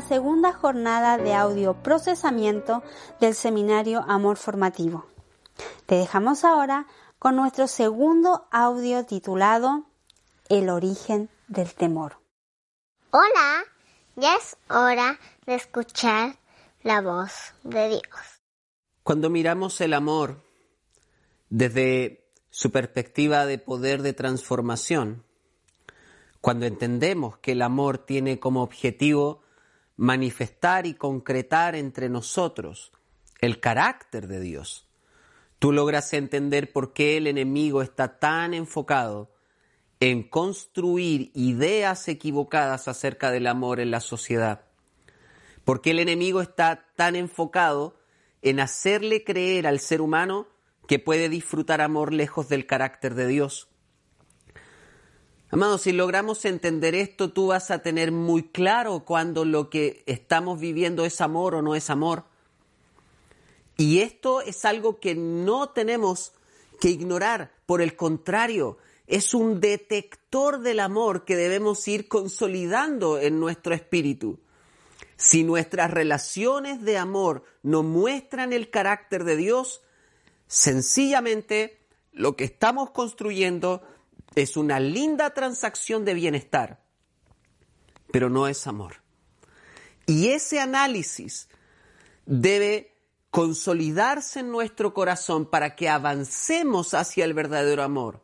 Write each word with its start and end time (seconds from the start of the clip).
la 0.00 0.08
segunda 0.08 0.54
jornada 0.54 1.18
de 1.18 1.34
audio 1.34 1.74
procesamiento 1.74 2.82
del 3.20 3.34
seminario 3.34 4.02
Amor 4.08 4.38
Formativo. 4.38 5.04
Te 5.84 5.96
dejamos 5.96 6.42
ahora 6.42 6.86
con 7.18 7.36
nuestro 7.36 7.66
segundo 7.66 8.48
audio 8.50 9.04
titulado 9.04 9.84
El 10.48 10.70
origen 10.70 11.28
del 11.48 11.74
temor. 11.74 12.16
Hola, 13.10 13.62
ya 14.16 14.36
es 14.36 14.56
hora 14.70 15.18
de 15.44 15.56
escuchar 15.56 16.38
la 16.82 17.02
voz 17.02 17.52
de 17.62 17.88
Dios. 17.88 18.40
Cuando 19.02 19.28
miramos 19.28 19.82
el 19.82 19.92
amor 19.92 20.42
desde 21.50 22.32
su 22.48 22.70
perspectiva 22.72 23.44
de 23.44 23.58
poder 23.58 24.00
de 24.00 24.14
transformación, 24.14 25.26
cuando 26.40 26.64
entendemos 26.64 27.36
que 27.36 27.52
el 27.52 27.60
amor 27.60 27.98
tiene 27.98 28.40
como 28.40 28.62
objetivo 28.62 29.42
manifestar 30.00 30.86
y 30.86 30.94
concretar 30.94 31.76
entre 31.76 32.08
nosotros 32.08 32.90
el 33.42 33.60
carácter 33.60 34.28
de 34.28 34.40
Dios, 34.40 34.88
tú 35.58 35.72
logras 35.72 36.14
entender 36.14 36.72
por 36.72 36.94
qué 36.94 37.18
el 37.18 37.26
enemigo 37.26 37.82
está 37.82 38.18
tan 38.18 38.54
enfocado 38.54 39.30
en 40.00 40.22
construir 40.22 41.30
ideas 41.34 42.08
equivocadas 42.08 42.88
acerca 42.88 43.30
del 43.30 43.46
amor 43.46 43.78
en 43.78 43.90
la 43.90 44.00
sociedad. 44.00 44.64
¿Por 45.64 45.82
qué 45.82 45.90
el 45.90 45.98
enemigo 45.98 46.40
está 46.40 46.86
tan 46.96 47.14
enfocado 47.14 48.00
en 48.40 48.58
hacerle 48.58 49.22
creer 49.22 49.66
al 49.66 49.80
ser 49.80 50.00
humano 50.00 50.48
que 50.88 50.98
puede 50.98 51.28
disfrutar 51.28 51.82
amor 51.82 52.14
lejos 52.14 52.48
del 52.48 52.64
carácter 52.64 53.14
de 53.14 53.26
Dios? 53.26 53.69
Amados, 55.52 55.82
si 55.82 55.92
logramos 55.92 56.44
entender 56.44 56.94
esto, 56.94 57.32
tú 57.32 57.48
vas 57.48 57.72
a 57.72 57.82
tener 57.82 58.12
muy 58.12 58.44
claro 58.44 59.04
cuando 59.04 59.44
lo 59.44 59.68
que 59.68 60.04
estamos 60.06 60.60
viviendo 60.60 61.04
es 61.04 61.20
amor 61.20 61.56
o 61.56 61.62
no 61.62 61.74
es 61.74 61.90
amor. 61.90 62.24
Y 63.76 63.98
esto 63.98 64.42
es 64.42 64.64
algo 64.64 65.00
que 65.00 65.16
no 65.16 65.70
tenemos 65.70 66.32
que 66.80 66.90
ignorar, 66.90 67.52
por 67.66 67.82
el 67.82 67.96
contrario, 67.96 68.78
es 69.08 69.34
un 69.34 69.60
detector 69.60 70.60
del 70.60 70.78
amor 70.78 71.24
que 71.24 71.34
debemos 71.34 71.86
ir 71.88 72.06
consolidando 72.06 73.18
en 73.18 73.40
nuestro 73.40 73.74
espíritu. 73.74 74.38
Si 75.16 75.42
nuestras 75.42 75.90
relaciones 75.90 76.82
de 76.82 76.96
amor 76.96 77.42
no 77.64 77.82
muestran 77.82 78.52
el 78.52 78.70
carácter 78.70 79.24
de 79.24 79.34
Dios, 79.34 79.82
sencillamente 80.46 81.80
lo 82.12 82.36
que 82.36 82.44
estamos 82.44 82.90
construyendo 82.90 83.82
es 84.34 84.56
una 84.56 84.80
linda 84.80 85.34
transacción 85.34 86.04
de 86.04 86.14
bienestar, 86.14 86.80
pero 88.12 88.30
no 88.30 88.46
es 88.46 88.66
amor. 88.66 88.96
Y 90.06 90.28
ese 90.28 90.60
análisis 90.60 91.48
debe 92.26 92.96
consolidarse 93.30 94.40
en 94.40 94.50
nuestro 94.50 94.92
corazón 94.92 95.46
para 95.46 95.76
que 95.76 95.88
avancemos 95.88 96.94
hacia 96.94 97.24
el 97.24 97.34
verdadero 97.34 97.82
amor. 97.82 98.20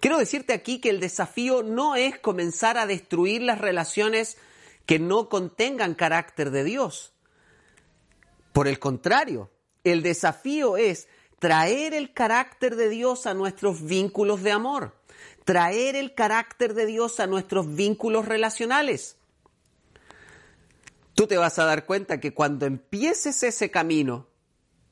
Quiero 0.00 0.18
decirte 0.18 0.52
aquí 0.52 0.80
que 0.80 0.90
el 0.90 1.00
desafío 1.00 1.62
no 1.62 1.94
es 1.94 2.18
comenzar 2.18 2.78
a 2.78 2.86
destruir 2.86 3.42
las 3.42 3.60
relaciones 3.60 4.36
que 4.86 4.98
no 4.98 5.28
contengan 5.28 5.94
carácter 5.94 6.50
de 6.50 6.64
Dios. 6.64 7.12
Por 8.52 8.68
el 8.68 8.78
contrario, 8.78 9.50
el 9.84 10.02
desafío 10.02 10.76
es 10.76 11.08
traer 11.42 11.92
el 11.92 12.12
carácter 12.12 12.76
de 12.76 12.88
Dios 12.88 13.26
a 13.26 13.34
nuestros 13.34 13.84
vínculos 13.84 14.44
de 14.44 14.52
amor, 14.52 14.94
traer 15.44 15.96
el 15.96 16.14
carácter 16.14 16.72
de 16.72 16.86
Dios 16.86 17.18
a 17.18 17.26
nuestros 17.26 17.74
vínculos 17.74 18.26
relacionales. 18.26 19.16
Tú 21.14 21.26
te 21.26 21.36
vas 21.38 21.58
a 21.58 21.64
dar 21.64 21.84
cuenta 21.84 22.20
que 22.20 22.32
cuando 22.32 22.64
empieces 22.64 23.42
ese 23.42 23.72
camino, 23.72 24.28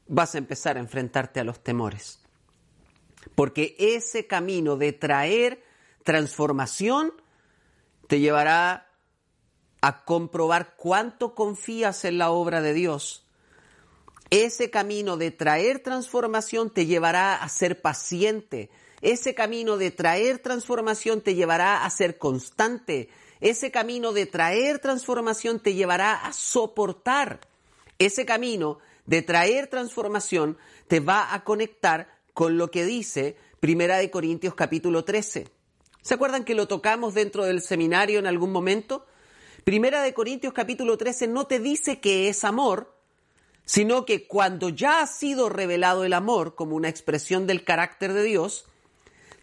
vas 0.09 0.35
a 0.35 0.39
empezar 0.39 0.77
a 0.77 0.81
enfrentarte 0.81 1.39
a 1.39 1.45
los 1.45 1.63
temores. 1.63 2.19
Porque 3.37 3.77
ese 3.79 4.27
camino 4.27 4.77
de 4.77 4.93
traer 4.93 5.63
transformación 6.03 7.13
te 8.09 8.19
llevará 8.19 8.91
a 9.83 10.05
comprobar 10.05 10.75
cuánto 10.75 11.37
confías 11.37 12.05
en 12.05 12.19
la 12.19 12.33
obra 12.33 12.61
de 12.61 12.75
Dios 12.75 13.25
ese 14.31 14.71
camino 14.71 15.17
de 15.17 15.33
traer 15.33 15.81
transformación 15.81 16.71
te 16.71 16.87
llevará 16.87 17.35
a 17.35 17.49
ser 17.49 17.83
paciente. 17.83 18.71
Ese 19.03 19.35
camino 19.35 19.77
de 19.77 19.91
traer 19.91 20.39
transformación 20.39 21.21
te 21.21 21.35
llevará 21.35 21.85
a 21.85 21.91
ser 21.91 22.17
constante. 22.17 23.09
Ese 23.41 23.73
camino 23.73 24.13
de 24.13 24.27
traer 24.27 24.79
transformación 24.79 25.59
te 25.59 25.75
llevará 25.75 26.15
a 26.15 26.33
soportar. 26.33 27.41
Ese 27.99 28.25
camino 28.25 28.79
de 29.05 29.23
traer 29.23 29.67
transformación 29.67 30.59
te 30.87 31.01
va 31.01 31.35
a 31.35 31.43
conectar 31.43 32.09
con 32.33 32.57
lo 32.57 32.71
que 32.71 32.85
dice 32.85 33.37
Primera 33.59 33.99
de 33.99 34.11
Corintios 34.11 34.55
capítulo 34.55 35.05
13. 35.05 35.49
¿Se 36.03 36.15
acuerdan 36.15 36.45
que 36.45 36.55
lo 36.55 36.69
tocamos 36.69 37.15
dentro 37.15 37.45
del 37.45 37.61
seminario 37.61 38.21
en 38.21 38.27
algún 38.27 38.53
momento? 38.53 39.07
Primera 39.65 40.03
de 40.03 40.15
Corintios 40.15 40.53
capítulo 40.53 40.97
13 40.97 41.27
no 41.27 41.47
te 41.47 41.59
dice 41.59 42.01
que 42.01 42.29
es 42.29 42.45
amor, 42.45 43.00
sino 43.65 44.05
que 44.05 44.27
cuando 44.27 44.69
ya 44.69 45.01
ha 45.01 45.07
sido 45.07 45.49
revelado 45.49 46.05
el 46.05 46.13
amor 46.13 46.55
como 46.55 46.77
una 46.77 46.89
expresión 46.89 47.47
del 47.47 47.65
carácter 47.65 48.13
de 48.13 48.25
Dios, 48.25 48.67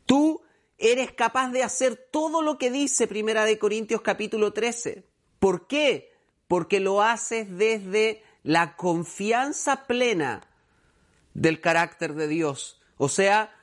tú 0.06 0.42
eres 0.78 1.12
capaz 1.12 1.52
de 1.52 1.64
hacer 1.64 1.96
todo 2.12 2.42
lo 2.42 2.58
que 2.58 2.72
dice 2.72 3.08
Primera 3.08 3.46
de 3.46 3.58
Corintios 3.58 4.02
capítulo 4.02 4.54
13. 4.54 5.04
¿Por 5.40 5.68
qué? 5.68 6.12
Porque 6.48 6.80
lo 6.80 7.02
haces 7.02 7.48
desde 7.58 8.24
la 8.44 8.76
confianza 8.76 9.88
plena 9.88 10.48
del 11.34 11.62
carácter 11.62 12.14
de 12.14 12.28
Dios. 12.28 12.82
O 12.98 13.10
sea, 13.10 13.54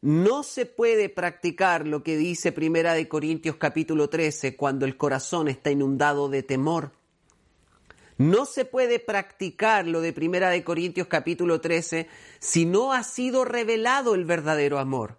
no 0.00 0.42
se 0.42 0.66
puede 0.66 1.08
practicar 1.08 1.86
lo 1.86 2.02
que 2.02 2.16
dice 2.16 2.52
Primera 2.52 2.92
de 2.94 3.08
Corintios 3.08 3.56
capítulo 3.56 4.10
13 4.10 4.56
cuando 4.56 4.84
el 4.84 4.96
corazón 4.96 5.48
está 5.48 5.70
inundado 5.70 6.28
de 6.28 6.42
temor. 6.42 6.92
No 8.16 8.46
se 8.46 8.64
puede 8.64 9.00
practicar 9.00 9.86
lo 9.86 10.00
de 10.00 10.12
Primera 10.12 10.50
de 10.50 10.62
Corintios 10.62 11.08
capítulo 11.08 11.60
13 11.60 12.08
si 12.38 12.64
no 12.64 12.92
ha 12.92 13.02
sido 13.02 13.44
revelado 13.44 14.14
el 14.14 14.24
verdadero 14.24 14.78
amor. 14.78 15.18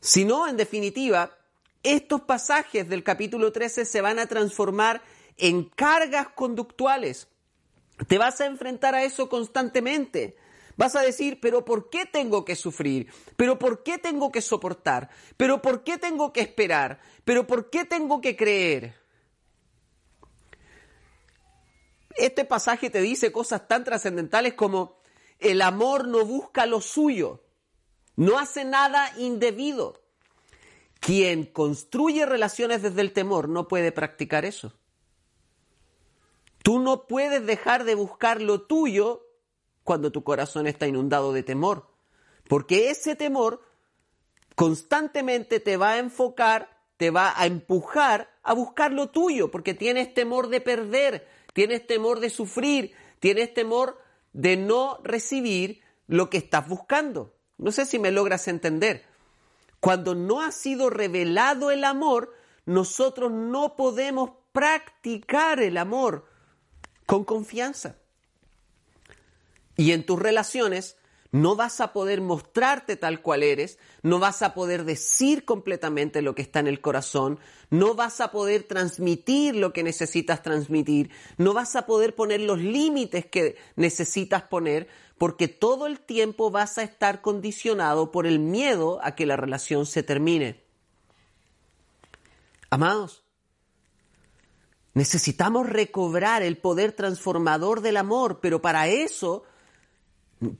Si 0.00 0.24
no, 0.24 0.48
en 0.48 0.56
definitiva, 0.56 1.38
estos 1.84 2.22
pasajes 2.22 2.88
del 2.88 3.04
capítulo 3.04 3.52
13 3.52 3.84
se 3.84 4.00
van 4.00 4.18
a 4.18 4.26
transformar 4.26 5.00
en 5.36 5.64
cargas 5.64 6.28
conductuales. 6.30 7.28
Te 8.08 8.18
vas 8.18 8.40
a 8.40 8.46
enfrentar 8.46 8.96
a 8.96 9.04
eso 9.04 9.28
constantemente. 9.28 10.36
Vas 10.76 10.96
a 10.96 11.02
decir, 11.02 11.38
pero 11.40 11.64
¿por 11.64 11.88
qué 11.88 12.04
tengo 12.06 12.44
que 12.44 12.56
sufrir? 12.56 13.12
¿Pero 13.36 13.58
por 13.58 13.82
qué 13.84 13.98
tengo 13.98 14.32
que 14.32 14.40
soportar? 14.40 15.08
¿Pero 15.36 15.62
por 15.62 15.84
qué 15.84 15.98
tengo 15.98 16.32
que 16.32 16.40
esperar? 16.40 17.00
¿Pero 17.24 17.46
por 17.46 17.70
qué 17.70 17.84
tengo 17.84 18.20
que 18.20 18.36
creer? 18.36 19.07
Este 22.18 22.44
pasaje 22.44 22.90
te 22.90 23.00
dice 23.00 23.32
cosas 23.32 23.68
tan 23.68 23.84
trascendentales 23.84 24.54
como 24.54 24.98
el 25.38 25.62
amor 25.62 26.08
no 26.08 26.24
busca 26.24 26.66
lo 26.66 26.80
suyo, 26.80 27.44
no 28.16 28.38
hace 28.38 28.64
nada 28.64 29.12
indebido. 29.18 30.02
Quien 31.00 31.44
construye 31.46 32.26
relaciones 32.26 32.82
desde 32.82 33.00
el 33.00 33.12
temor 33.12 33.48
no 33.48 33.68
puede 33.68 33.92
practicar 33.92 34.44
eso. 34.44 34.74
Tú 36.62 36.80
no 36.80 37.06
puedes 37.06 37.46
dejar 37.46 37.84
de 37.84 37.94
buscar 37.94 38.42
lo 38.42 38.62
tuyo 38.62 39.24
cuando 39.84 40.12
tu 40.12 40.24
corazón 40.24 40.66
está 40.66 40.86
inundado 40.86 41.32
de 41.32 41.42
temor, 41.42 41.88
porque 42.48 42.90
ese 42.90 43.16
temor 43.16 43.62
constantemente 44.54 45.60
te 45.60 45.76
va 45.76 45.92
a 45.92 45.98
enfocar, 45.98 46.82
te 46.96 47.10
va 47.10 47.32
a 47.40 47.46
empujar 47.46 48.28
a 48.42 48.52
buscar 48.52 48.92
lo 48.92 49.10
tuyo, 49.10 49.50
porque 49.50 49.72
tienes 49.72 50.12
temor 50.12 50.48
de 50.48 50.60
perder, 50.60 51.28
tienes 51.58 51.88
temor 51.88 52.20
de 52.20 52.30
sufrir, 52.30 52.94
tienes 53.18 53.52
temor 53.52 54.00
de 54.32 54.56
no 54.56 55.00
recibir 55.02 55.82
lo 56.06 56.30
que 56.30 56.38
estás 56.38 56.68
buscando. 56.68 57.34
No 57.56 57.72
sé 57.72 57.84
si 57.84 57.98
me 57.98 58.12
logras 58.12 58.46
entender. 58.46 59.04
Cuando 59.80 60.14
no 60.14 60.40
ha 60.40 60.52
sido 60.52 60.88
revelado 60.88 61.72
el 61.72 61.82
amor, 61.82 62.32
nosotros 62.64 63.32
no 63.32 63.74
podemos 63.74 64.30
practicar 64.52 65.58
el 65.58 65.78
amor 65.78 66.28
con 67.06 67.24
confianza. 67.24 67.96
Y 69.76 69.90
en 69.90 70.06
tus 70.06 70.16
relaciones 70.16 70.96
no 71.30 71.56
vas 71.56 71.80
a 71.80 71.92
poder 71.92 72.20
mostrarte 72.20 72.96
tal 72.96 73.20
cual 73.20 73.42
eres, 73.42 73.78
no 74.02 74.18
vas 74.18 74.42
a 74.42 74.54
poder 74.54 74.84
decir 74.84 75.44
completamente 75.44 76.22
lo 76.22 76.34
que 76.34 76.42
está 76.42 76.60
en 76.60 76.66
el 76.66 76.80
corazón, 76.80 77.38
no 77.70 77.94
vas 77.94 78.20
a 78.20 78.30
poder 78.30 78.62
transmitir 78.62 79.54
lo 79.54 79.72
que 79.72 79.82
necesitas 79.82 80.42
transmitir, 80.42 81.10
no 81.36 81.52
vas 81.52 81.76
a 81.76 81.86
poder 81.86 82.14
poner 82.14 82.40
los 82.40 82.58
límites 82.58 83.26
que 83.26 83.56
necesitas 83.76 84.42
poner, 84.42 84.88
porque 85.18 85.48
todo 85.48 85.86
el 85.86 86.00
tiempo 86.00 86.50
vas 86.50 86.78
a 86.78 86.82
estar 86.82 87.20
condicionado 87.20 88.10
por 88.10 88.26
el 88.26 88.38
miedo 88.38 89.00
a 89.02 89.14
que 89.14 89.26
la 89.26 89.36
relación 89.36 89.84
se 89.84 90.02
termine. 90.02 90.62
Amados, 92.70 93.24
Necesitamos 94.98 95.68
recobrar 95.68 96.42
el 96.42 96.56
poder 96.56 96.90
transformador 96.90 97.82
del 97.82 97.98
amor, 97.98 98.40
pero 98.40 98.60
para 98.60 98.88
eso 98.88 99.44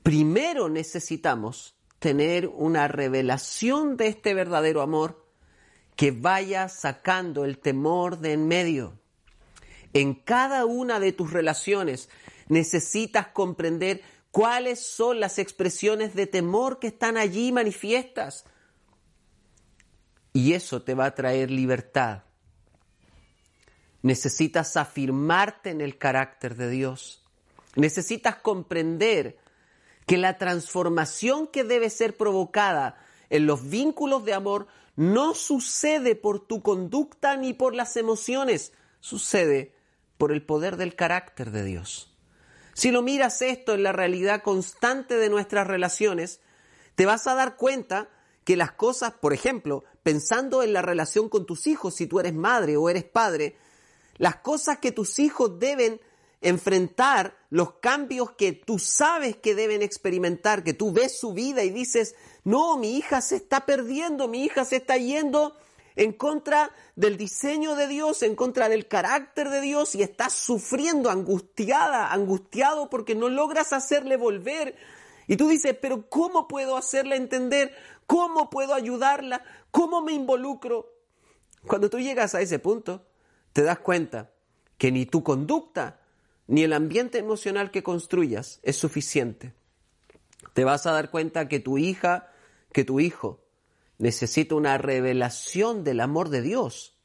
primero 0.03 0.69
necesitamos 0.69 1.75
tener 1.99 2.47
una 2.47 2.87
revelación 2.87 3.97
de 3.97 4.07
este 4.07 4.33
verdadero 4.33 4.81
amor 4.81 5.25
que 5.95 6.11
vaya 6.11 6.69
sacando 6.69 7.43
el 7.43 7.59
temor 7.59 8.19
de 8.19 8.33
en 8.33 8.47
medio. 8.47 8.97
En 9.93 10.13
cada 10.13 10.65
una 10.65 10.99
de 10.99 11.11
tus 11.11 11.31
relaciones 11.31 12.09
necesitas 12.47 13.27
comprender 13.27 14.01
cuáles 14.31 14.79
son 14.79 15.19
las 15.19 15.39
expresiones 15.39 16.15
de 16.15 16.27
temor 16.27 16.79
que 16.79 16.87
están 16.87 17.17
allí 17.17 17.51
manifiestas. 17.51 18.45
Y 20.31 20.53
eso 20.53 20.83
te 20.83 20.93
va 20.93 21.05
a 21.05 21.15
traer 21.15 21.51
libertad. 21.51 22.23
Necesitas 24.01 24.77
afirmarte 24.77 25.71
en 25.71 25.81
el 25.81 25.97
carácter 25.97 26.55
de 26.55 26.69
Dios. 26.69 27.25
Necesitas 27.75 28.37
comprender 28.37 29.37
que 30.09 30.17
la 30.17 30.39
transformación 30.39 31.45
que 31.45 31.63
debe 31.63 31.91
ser 31.91 32.17
provocada 32.17 32.97
en 33.29 33.45
los 33.45 33.69
vínculos 33.69 34.25
de 34.25 34.33
amor 34.33 34.65
no 34.95 35.35
sucede 35.35 36.15
por 36.15 36.39
tu 36.39 36.63
conducta 36.63 37.37
ni 37.37 37.53
por 37.53 37.75
las 37.75 37.95
emociones, 37.95 38.73
sucede 39.01 39.75
por 40.17 40.31
el 40.31 40.43
poder 40.43 40.77
del 40.77 40.95
carácter 40.95 41.51
de 41.51 41.63
Dios. 41.63 42.11
Si 42.73 42.89
lo 42.89 43.03
miras 43.03 43.43
esto 43.43 43.75
en 43.75 43.83
la 43.83 43.91
realidad 43.91 44.41
constante 44.41 45.15
de 45.15 45.29
nuestras 45.29 45.67
relaciones, 45.67 46.41
te 46.95 47.05
vas 47.05 47.27
a 47.27 47.35
dar 47.35 47.55
cuenta 47.55 48.09
que 48.45 48.57
las 48.57 48.71
cosas, 48.71 49.13
por 49.13 49.31
ejemplo, 49.31 49.83
pensando 50.01 50.63
en 50.63 50.73
la 50.73 50.81
relación 50.81 51.29
con 51.29 51.45
tus 51.45 51.67
hijos, 51.67 51.93
si 51.93 52.07
tú 52.07 52.19
eres 52.19 52.33
madre 52.33 52.77
o 52.77 52.89
eres 52.89 53.03
padre, 53.03 53.57
las 54.17 54.37
cosas 54.37 54.79
que 54.79 54.91
tus 54.91 55.19
hijos 55.19 55.59
deben 55.59 56.01
enfrentar, 56.41 57.37
los 57.49 57.73
cambios 57.75 58.31
que 58.31 58.53
tú 58.53 58.79
sabes 58.79 59.35
que 59.35 59.55
deben 59.55 59.81
experimentar, 59.81 60.63
que 60.63 60.73
tú 60.73 60.91
ves 60.91 61.19
su 61.19 61.33
vida 61.33 61.63
y 61.63 61.69
dices, 61.69 62.15
no, 62.43 62.77
mi 62.77 62.97
hija 62.97 63.21
se 63.21 63.35
está 63.35 63.65
perdiendo, 63.65 64.27
mi 64.27 64.45
hija 64.45 64.65
se 64.65 64.77
está 64.77 64.97
yendo 64.97 65.57
en 65.95 66.13
contra 66.13 66.71
del 66.95 67.17
diseño 67.17 67.75
de 67.75 67.87
Dios, 67.87 68.23
en 68.23 68.35
contra 68.35 68.69
del 68.69 68.87
carácter 68.87 69.49
de 69.49 69.59
Dios 69.59 69.95
y 69.95 70.03
estás 70.03 70.33
sufriendo, 70.33 71.09
angustiada, 71.09 72.13
angustiado 72.13 72.89
porque 72.89 73.15
no 73.15 73.27
logras 73.27 73.73
hacerle 73.73 74.15
volver. 74.15 74.75
Y 75.27 75.35
tú 75.35 75.49
dices, 75.49 75.75
pero 75.81 76.09
¿cómo 76.09 76.47
puedo 76.47 76.77
hacerla 76.77 77.15
entender? 77.15 77.75
¿Cómo 78.07 78.49
puedo 78.49 78.73
ayudarla? 78.73 79.43
¿Cómo 79.71 80.01
me 80.01 80.13
involucro? 80.13 80.89
Cuando 81.67 81.89
tú 81.89 81.99
llegas 81.99 82.33
a 82.33 82.41
ese 82.41 82.59
punto, 82.59 83.05
te 83.51 83.61
das 83.61 83.79
cuenta 83.79 84.31
que 84.77 84.91
ni 84.91 85.05
tu 85.05 85.21
conducta 85.21 85.98
ni 86.49 86.63
el 86.63 86.73
ambiente 86.73 87.19
emocional 87.19 87.69
que 87.69 87.83
construyas 87.83 88.59
es 88.63 88.75
suficiente. 88.75 89.53
Te 90.53 90.63
vas 90.63 90.87
a 90.87 90.91
dar 90.91 91.11
cuenta 91.11 91.47
que 91.47 91.59
tu 91.59 91.77
hija, 91.77 92.31
que 92.73 92.83
tu 92.83 92.99
hijo, 92.99 93.45
necesita 93.99 94.55
una 94.55 94.79
revelación 94.79 95.83
del 95.83 95.99
amor 95.99 96.29
de 96.29 96.41
Dios. 96.41 96.97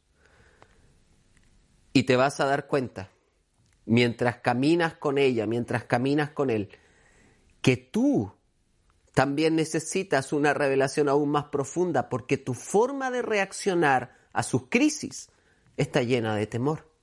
Y 1.93 2.05
te 2.05 2.17
vas 2.17 2.41
a 2.41 2.47
dar 2.47 2.69
cuenta, 2.69 3.11
mientras 3.85 4.39
caminas 4.39 4.95
con 4.95 5.19
ella, 5.19 5.47
mientras 5.47 5.85
caminas 5.85 6.31
con 6.31 6.49
él, 6.49 6.71
que 7.61 7.77
tú 7.77 8.33
también 9.13 9.57
necesitas 9.57 10.33
una 10.33 10.55
revelación 10.55 11.11
aún 11.11 11.29
más 11.29 11.45
profunda, 11.45 12.09
porque 12.09 12.39
tu 12.39 12.55
forma 12.55 13.11
de 13.11 13.21
reaccionar 13.21 14.17
a 14.33 14.43
sus 14.43 14.69
crisis 14.71 15.29
está 15.77 16.01
llena 16.01 16.35
de 16.35 16.47
temor. 16.47 16.94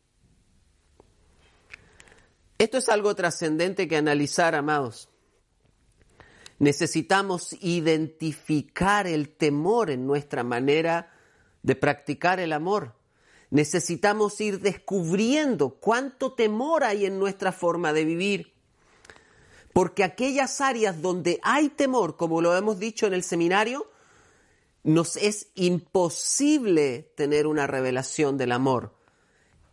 Esto 2.61 2.77
es 2.77 2.89
algo 2.89 3.15
trascendente 3.15 3.87
que 3.87 3.97
analizar, 3.97 4.53
amados. 4.53 5.09
Necesitamos 6.59 7.53
identificar 7.59 9.07
el 9.07 9.29
temor 9.29 9.89
en 9.89 10.05
nuestra 10.05 10.43
manera 10.43 11.11
de 11.63 11.75
practicar 11.75 12.39
el 12.39 12.53
amor. 12.53 12.93
Necesitamos 13.49 14.39
ir 14.41 14.59
descubriendo 14.59 15.71
cuánto 15.71 16.33
temor 16.33 16.83
hay 16.83 17.07
en 17.07 17.17
nuestra 17.17 17.51
forma 17.51 17.93
de 17.93 18.05
vivir. 18.05 18.53
Porque 19.73 20.03
aquellas 20.03 20.61
áreas 20.61 21.01
donde 21.01 21.39
hay 21.41 21.69
temor, 21.69 22.15
como 22.15 22.41
lo 22.41 22.55
hemos 22.55 22.77
dicho 22.77 23.07
en 23.07 23.15
el 23.15 23.23
seminario, 23.23 23.89
nos 24.83 25.17
es 25.17 25.47
imposible 25.55 27.11
tener 27.15 27.47
una 27.47 27.65
revelación 27.65 28.37
del 28.37 28.51
amor. 28.51 29.00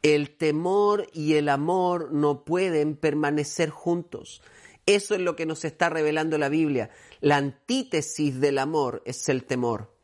El 0.03 0.37
temor 0.37 1.09
y 1.13 1.35
el 1.35 1.49
amor 1.49 2.13
no 2.13 2.45
pueden 2.45 2.97
permanecer 2.97 3.71
juntos. 3.71 4.43
Eso 4.87 5.15
es 5.15 5.21
lo 5.21 5.37
que 5.37 5.45
nos 5.45 5.65
está 5.65 5.91
revelando 5.91 6.39
la 6.39 6.49
Biblia. 6.49 6.91
La 7.21 7.37
antítesis 7.37 8.41
del 8.41 8.59
amor 8.59 9.03
es 9.05 9.29
el 9.29 9.45
temor. 9.45 9.95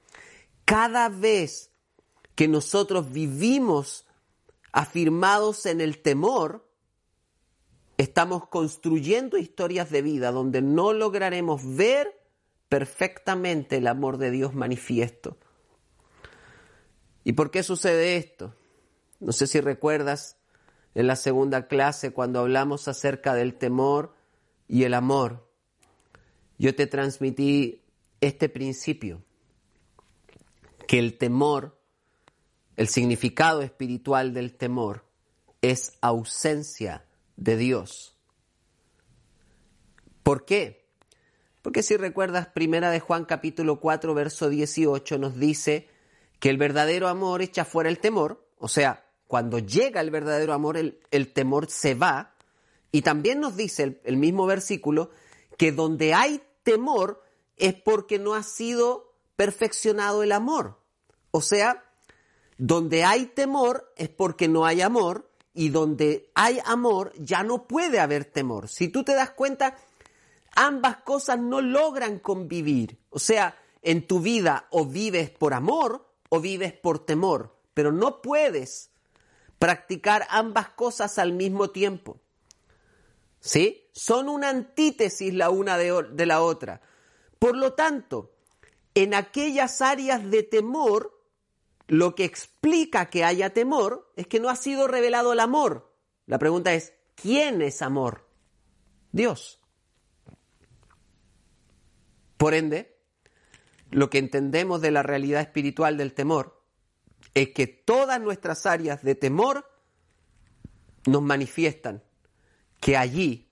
Cada 0.65 1.09
vez 1.09 1.71
que 2.35 2.49
nosotros 2.49 3.13
vivimos 3.13 4.07
afirmados 4.73 5.67
en 5.67 5.81
el 5.81 6.03
temor, 6.03 6.69
estamos 7.97 8.49
construyendo 8.49 9.39
historias 9.39 9.91
de 9.91 10.03
vida 10.03 10.33
donde 10.33 10.61
no 10.63 10.93
lograremos 10.93 11.63
ver 11.77 12.21
perfectamente 12.69 13.77
el 13.77 13.87
amor 13.87 14.19
de 14.19 14.33
Dios 14.33 14.53
manifiesto. 14.53 15.39
¿Y 17.23 17.33
por 17.35 17.51
qué 17.51 17.63
sucede 17.63 18.17
esto? 18.17 18.55
No 19.25 19.33
sé 19.33 19.47
si 19.47 19.59
recuerdas 19.59 20.37
en 20.95 21.07
la 21.07 21.17
segunda 21.17 21.67
clase 21.67 22.13
cuando 22.13 22.41
hablamos 22.41 22.89
acerca 22.89 23.35
del 23.35 23.55
temor 23.55 24.15
y 24.69 24.85
el 24.85 24.93
amor, 24.93 25.49
yo 26.59 26.75
te 26.75 26.87
transmití 26.87 27.83
este 28.21 28.51
principio, 28.51 29.25
que 30.87 30.99
el 30.99 31.17
temor, 31.17 31.81
el 32.77 32.89
significado 32.89 33.63
espiritual 33.63 34.35
del 34.35 34.55
temor, 34.55 35.07
es 35.63 35.97
ausencia 36.03 37.07
de 37.37 37.57
Dios. 37.57 38.19
¿Por 40.23 40.45
qué? 40.45 40.85
Porque 41.63 41.83
si 41.83 41.97
recuerdas, 41.97 42.49
primera 42.49 42.91
de 42.91 43.01
Juan 43.01 43.25
capítulo 43.25 43.81
4, 43.81 44.13
verso 44.13 44.51
18 44.51 45.17
nos 45.17 45.39
dice 45.39 45.89
que 46.41 46.51
el 46.51 46.59
verdadero 46.59 47.09
amor 47.09 47.41
echa 47.41 47.65
fuera 47.65 47.89
el 47.89 48.01
temor, 48.01 48.47
o 48.59 48.69
sea, 48.69 49.04
cuando 49.27 49.59
llega 49.59 50.01
el 50.01 50.11
verdadero 50.11 50.53
amor, 50.53 50.77
el, 50.77 51.33
temor 51.33 51.71
se 51.71 51.95
va, 51.95 52.35
y 52.93 53.03
también 53.03 53.41
nos 53.41 53.57
dice 53.57 54.01
el, 54.05 54.17
mismo 54.17 54.47
versículo 54.47 55.11
que 55.57 55.73
donde 55.73 56.15
hay 56.15 56.43
temor 56.63 57.23
es 57.57 57.75
porque 57.75 58.19
no 58.19 58.35
ha 58.35 58.43
sido 58.43 59.13
perfeccionado 59.37 60.23
el 60.23 60.33
amor. 60.33 60.79
O 61.31 61.41
sea, 61.41 61.85
donde 62.59 63.05
hay 63.05 63.27
temor 63.27 63.93
es 63.97 64.09
porque 64.09 64.47
no 64.47 64.65
hay 64.65 64.81
amor 64.81 65.29
y 65.53 65.71
donde 65.71 66.31
hay 66.35 66.61
amor 66.65 67.13
ya 67.17 67.43
no 67.43 67.67
puede 67.67 67.99
haber 67.99 68.25
temor. 68.25 68.69
Si 68.69 68.89
tú 68.89 69.03
te 69.03 69.15
das 69.15 69.31
cuenta, 69.31 69.77
ambas 70.55 70.99
cosas 70.99 71.39
no 71.41 71.61
logran 71.61 72.19
convivir. 72.19 72.99
O 73.11 73.19
sea, 73.19 73.57
en 73.83 74.07
tu 74.07 74.21
vida 74.21 74.67
o 74.71 74.87
vives 74.87 75.31
por 75.31 75.55
amor 75.55 76.09
o 76.29 76.41
vives 76.41 76.73
por 76.73 77.05
temor, 77.05 77.57
pero 77.75 77.93
no 77.93 78.23
puedes 78.23 78.91
practicar 79.65 80.27
ambas 80.29 80.69
cosas 80.69 81.19
al 81.19 81.33
mismo 81.33 81.71
tiempo. 81.71 82.21
¿Sí? 83.41 83.89
Son 83.95 84.29
una 84.29 84.51
antítesis 84.51 85.33
la 85.33 85.49
una 85.49 85.79
de, 85.79 86.27
la 86.27 86.43
otra. 86.43 86.83
Por 87.39 87.57
lo 87.57 87.73
tanto, 87.73 88.37
en 88.95 89.15
aquellas 89.15 89.81
áreas 89.81 90.31
de 90.31 90.43
temor, 90.43 91.19
lo 91.87 92.15
que 92.15 92.27
explica 92.27 93.09
que 93.09 93.25
haya 93.25 93.55
temor 93.55 94.13
es 94.17 94.27
que 94.27 94.39
no 94.39 94.51
ha 94.51 94.57
sido 94.57 94.87
revelado 94.87 95.33
el 95.33 95.41
amor. 95.41 95.97
La 96.27 96.39
pregunta 96.39 96.75
es, 96.75 96.93
¿quién 97.15 97.63
es 97.63 97.81
amor? 97.81 98.29
Dios. 99.13 99.63
Por 102.37 102.53
ende, 102.53 102.99
lo 103.91 104.11
que 104.11 104.19
entendemos 104.19 104.83
de 104.83 104.91
la 104.91 105.03
realidad 105.03 105.41
espiritual 105.41 105.97
del 105.97 106.13
temor 106.13 106.54
es 107.35 107.51
que 107.51 107.67
todas 107.67 108.21
nuestras 108.21 108.65
áreas 108.65 109.03
de 109.03 109.15
temor 109.15 109.69
nos 111.07 111.23
manifiestan 111.23 112.03
que 112.81 112.97
allí 112.97 113.51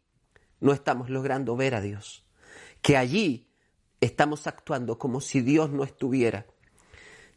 no 0.61 0.73
estamos 0.73 1.11
logrando 1.11 1.57
ver 1.57 1.75
a 1.75 1.81
Dios, 1.81 2.25
que 2.81 2.97
allí 2.97 3.51
estamos 4.01 4.47
actuando 4.47 4.99
como 4.99 5.21
si 5.21 5.41
Dios 5.41 5.71
no 5.71 5.85
estuviera. 5.85 6.47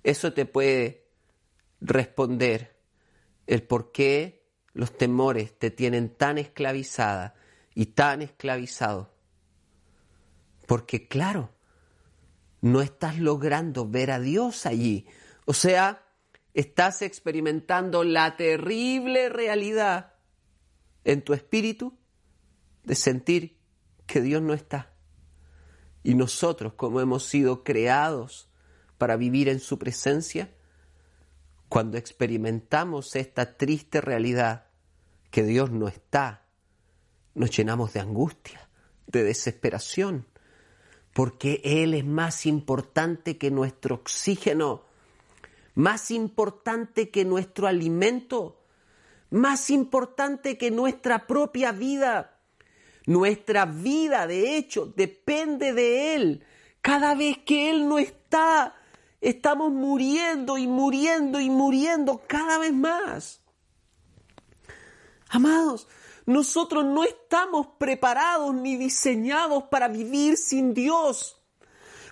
Eso 0.04 0.34
te 0.34 0.46
puede 0.46 1.08
responder 1.82 2.76
el 3.48 3.64
por 3.64 3.92
qué 3.92 4.48
los 4.74 4.96
temores 4.96 5.58
te 5.58 5.72
tienen 5.72 6.10
tan 6.10 6.38
esclavizada 6.38 7.36
y 7.74 7.88
tan 7.88 8.22
esclavizado. 8.22 9.14
Porque 10.68 11.08
claro, 11.08 11.52
no 12.62 12.82
estás 12.82 13.20
logrando 13.20 13.88
ver 13.88 14.12
a 14.12 14.20
Dios 14.20 14.66
allí. 14.66 15.08
O 15.46 15.54
sea, 15.54 16.05
estás 16.56 17.02
experimentando 17.02 18.04
la 18.04 18.38
terrible 18.38 19.30
realidad 19.30 20.14
en 21.04 21.22
tu 21.22 21.34
espíritu 21.34 21.98
de 22.84 22.96
sentir 22.96 23.60
que 24.08 24.22
Dios 24.22 24.42
no 24.42 24.54
está. 24.54 24.94
Y 26.02 26.16
nosotros, 26.16 26.74
como 26.74 27.02
hemos 27.02 27.26
sido 27.26 27.64
creados 27.64 28.50
para 28.98 29.18
vivir 29.18 29.50
en 29.50 29.60
su 29.60 29.78
presencia, 29.78 30.56
cuando 31.68 31.98
experimentamos 31.98 33.16
esta 33.18 33.58
triste 33.58 34.00
realidad 34.00 34.68
que 35.32 35.44
Dios 35.44 35.72
no 35.72 35.90
está, 35.90 36.46
nos 37.34 37.50
llenamos 37.56 37.92
de 37.92 38.00
angustia, 38.00 38.70
de 39.08 39.24
desesperación, 39.24 40.26
porque 41.12 41.60
Él 41.66 41.94
es 41.94 42.06
más 42.06 42.46
importante 42.46 43.38
que 43.38 43.52
nuestro 43.52 43.96
oxígeno, 43.96 44.85
más 45.76 46.10
importante 46.10 47.10
que 47.12 47.26
nuestro 47.26 47.68
alimento, 47.68 48.62
más 49.30 49.70
importante 49.70 50.58
que 50.58 50.72
nuestra 50.72 51.28
propia 51.28 51.72
vida. 51.72 52.32
Nuestra 53.06 53.66
vida, 53.66 54.26
de 54.26 54.58
hecho, 54.58 54.88
depende 54.96 55.74
de 55.74 56.16
Él. 56.16 56.44
Cada 56.82 57.14
vez 57.14 57.38
que 57.40 57.70
Él 57.70 57.88
no 57.88 58.00
está, 58.00 58.76
estamos 59.22 59.72
muriendo 59.72 60.58
y 60.58 60.66
muriendo 60.66 61.40
y 61.40 61.50
muriendo 61.50 62.24
cada 62.26 62.58
vez 62.58 62.74
más. 62.74 63.42
Amados, 65.30 65.88
nosotros 66.26 66.86
no 66.86 67.04
estamos 67.04 67.68
preparados 67.78 68.56
ni 68.56 68.78
diseñados 68.78 69.66
para 69.66 69.88
vivir 69.88 70.38
sin 70.38 70.74
Dios. 70.74 71.40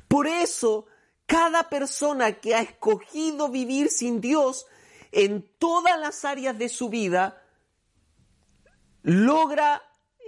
Por 0.08 0.28
eso, 0.28 0.86
cada 1.34 1.68
persona 1.68 2.34
que 2.34 2.54
ha 2.54 2.62
escogido 2.62 3.50
vivir 3.50 3.90
sin 3.90 4.22
Dios 4.22 4.68
en 5.12 5.42
todas 5.58 6.00
las 6.00 6.26
áreas 6.26 6.60
de 6.60 6.70
su 6.70 6.90
vida, 6.90 7.42
logra 9.02 9.82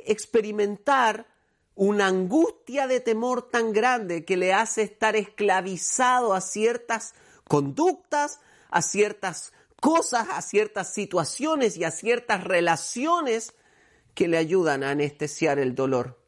experimentar 0.08 1.28
una 1.76 2.08
angustia 2.08 2.88
de 2.88 3.02
temor 3.02 3.52
tan 3.52 3.72
grande 3.72 4.26
que 4.26 4.36
le 4.36 4.52
hace 4.52 4.82
estar 4.82 5.16
esclavizado 5.16 6.34
a 6.34 6.42
ciertas 6.42 7.14
conductas, 7.48 8.40
a 8.72 8.82
ciertas 8.82 9.54
cosas, 9.80 10.28
a 10.32 10.42
ciertas 10.42 10.92
situaciones 10.92 11.78
y 11.78 11.84
a 11.84 11.92
ciertas 11.92 12.44
relaciones 12.44 13.54
que 14.16 14.28
le 14.28 14.38
ayudan 14.38 14.82
a 14.82 14.90
anestesiar 14.90 15.60
el 15.60 15.76
dolor, 15.76 16.20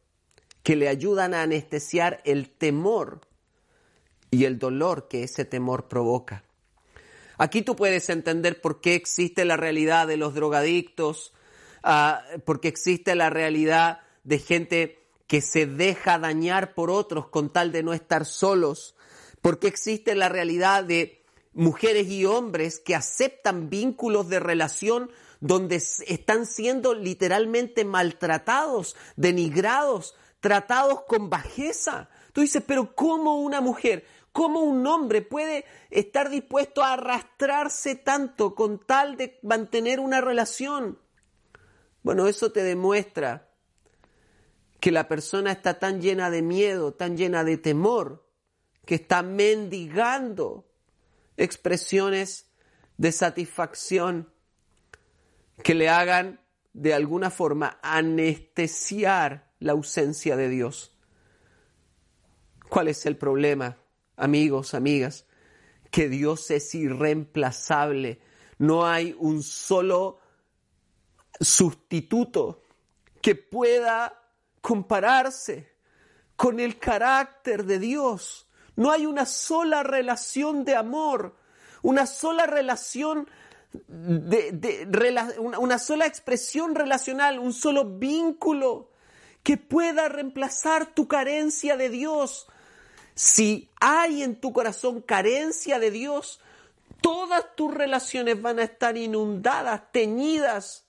que 0.61 0.75
le 0.75 0.87
ayudan 0.87 1.33
a 1.33 1.41
anestesiar 1.41 2.21
el 2.25 2.51
temor 2.51 3.26
y 4.31 4.45
el 4.45 4.59
dolor 4.59 5.07
que 5.07 5.23
ese 5.23 5.45
temor 5.45 5.87
provoca. 5.87 6.43
Aquí 7.37 7.61
tú 7.61 7.75
puedes 7.75 8.09
entender 8.09 8.61
por 8.61 8.81
qué 8.81 8.95
existe 8.95 9.45
la 9.45 9.57
realidad 9.57 10.07
de 10.07 10.17
los 10.17 10.33
drogadictos, 10.33 11.33
uh, 11.83 12.39
por 12.41 12.59
qué 12.59 12.67
existe 12.67 13.15
la 13.15 13.29
realidad 13.29 13.99
de 14.23 14.39
gente 14.39 15.07
que 15.27 15.41
se 15.41 15.65
deja 15.67 16.17
dañar 16.17 16.73
por 16.73 16.89
otros 16.89 17.27
con 17.27 17.51
tal 17.51 17.71
de 17.71 17.83
no 17.83 17.93
estar 17.93 18.25
solos, 18.25 18.95
por 19.41 19.59
qué 19.59 19.67
existe 19.67 20.15
la 20.15 20.29
realidad 20.29 20.83
de 20.83 21.23
mujeres 21.53 22.07
y 22.07 22.25
hombres 22.25 22.79
que 22.79 22.95
aceptan 22.95 23.69
vínculos 23.69 24.29
de 24.29 24.39
relación 24.39 25.11
donde 25.39 25.75
están 25.75 26.45
siendo 26.45 26.93
literalmente 26.93 27.85
maltratados, 27.85 28.95
denigrados, 29.15 30.15
tratados 30.39 31.01
con 31.07 31.29
bajeza. 31.29 32.09
Tú 32.33 32.41
dices, 32.41 32.63
pero 32.65 32.95
¿cómo 32.95 33.41
una 33.41 33.61
mujer, 33.61 34.05
cómo 34.37 34.59
un 34.59 34.85
hombre 34.85 35.23
puede 35.23 35.65
estar 35.89 36.29
dispuesto 36.29 36.83
a 36.83 36.93
arrastrarse 36.93 37.95
tanto 37.95 38.53
con 38.53 38.77
tal 38.77 39.17
de 39.17 39.39
mantener 39.41 39.99
una 39.99 40.21
relación? 40.21 40.99
Bueno, 42.03 42.27
eso 42.27 42.51
te 42.51 42.61
demuestra 42.61 43.49
que 44.79 44.91
la 44.91 45.07
persona 45.07 45.51
está 45.51 45.79
tan 45.79 46.01
llena 46.03 46.29
de 46.29 46.43
miedo, 46.43 46.93
tan 46.93 47.17
llena 47.17 47.43
de 47.43 47.57
temor, 47.57 48.29
que 48.85 48.93
está 48.93 49.23
mendigando 49.23 50.69
expresiones 51.35 52.45
de 52.97 53.11
satisfacción 53.13 54.31
que 55.63 55.73
le 55.73 55.89
hagan 55.89 56.41
de 56.73 56.93
alguna 56.93 57.31
forma 57.31 57.79
anestesiar 57.81 59.51
la 59.57 59.71
ausencia 59.71 60.37
de 60.37 60.47
Dios. 60.47 60.95
¿Cuál 62.69 62.87
es 62.87 63.07
el 63.07 63.17
problema, 63.17 63.77
amigos, 64.17 64.73
amigas? 64.73 65.25
Que 65.89 66.09
Dios 66.09 66.51
es 66.51 66.75
irreemplazable. 66.75 68.19
No 68.57 68.85
hay 68.85 69.15
un 69.17 69.41
solo 69.43 70.19
sustituto 71.39 72.63
que 73.21 73.35
pueda 73.35 74.21
compararse 74.61 75.77
con 76.35 76.59
el 76.59 76.77
carácter 76.77 77.65
de 77.65 77.79
Dios. 77.79 78.47
No 78.75 78.91
hay 78.91 79.05
una 79.05 79.25
sola 79.25 79.83
relación 79.83 80.65
de 80.65 80.75
amor, 80.75 81.35
una 81.81 82.05
sola 82.05 82.45
relación 82.45 83.27
de, 83.87 84.87
una 85.37 85.79
sola 85.79 86.05
expresión 86.05 86.75
relacional, 86.75 87.39
un 87.39 87.53
solo 87.53 87.85
vínculo 87.85 88.91
que 89.43 89.57
pueda 89.57 90.09
reemplazar 90.09 90.93
tu 90.93 91.07
carencia 91.07 91.77
de 91.77 91.89
Dios. 91.89 92.47
Si 93.17 93.71
hay 93.81 94.21
en 94.21 94.35
tu 94.35 94.53
corazón 94.53 95.01
carencia 95.01 95.79
de 95.79 95.89
Dios, 95.89 96.39
todas 97.01 97.55
tus 97.55 97.73
relaciones 97.73 98.39
van 98.39 98.59
a 98.59 98.63
estar 98.65 98.95
inundadas, 98.95 99.91
teñidas, 99.91 100.85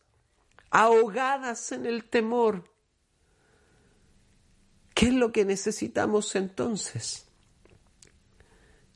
ahogadas 0.69 1.73
en 1.73 1.87
el 1.87 2.05
temor. 2.05 2.71
¿Qué 4.93 5.07
es 5.07 5.15
lo 5.15 5.33
que 5.33 5.47
necesitamos 5.47 6.37
entonces? 6.37 7.25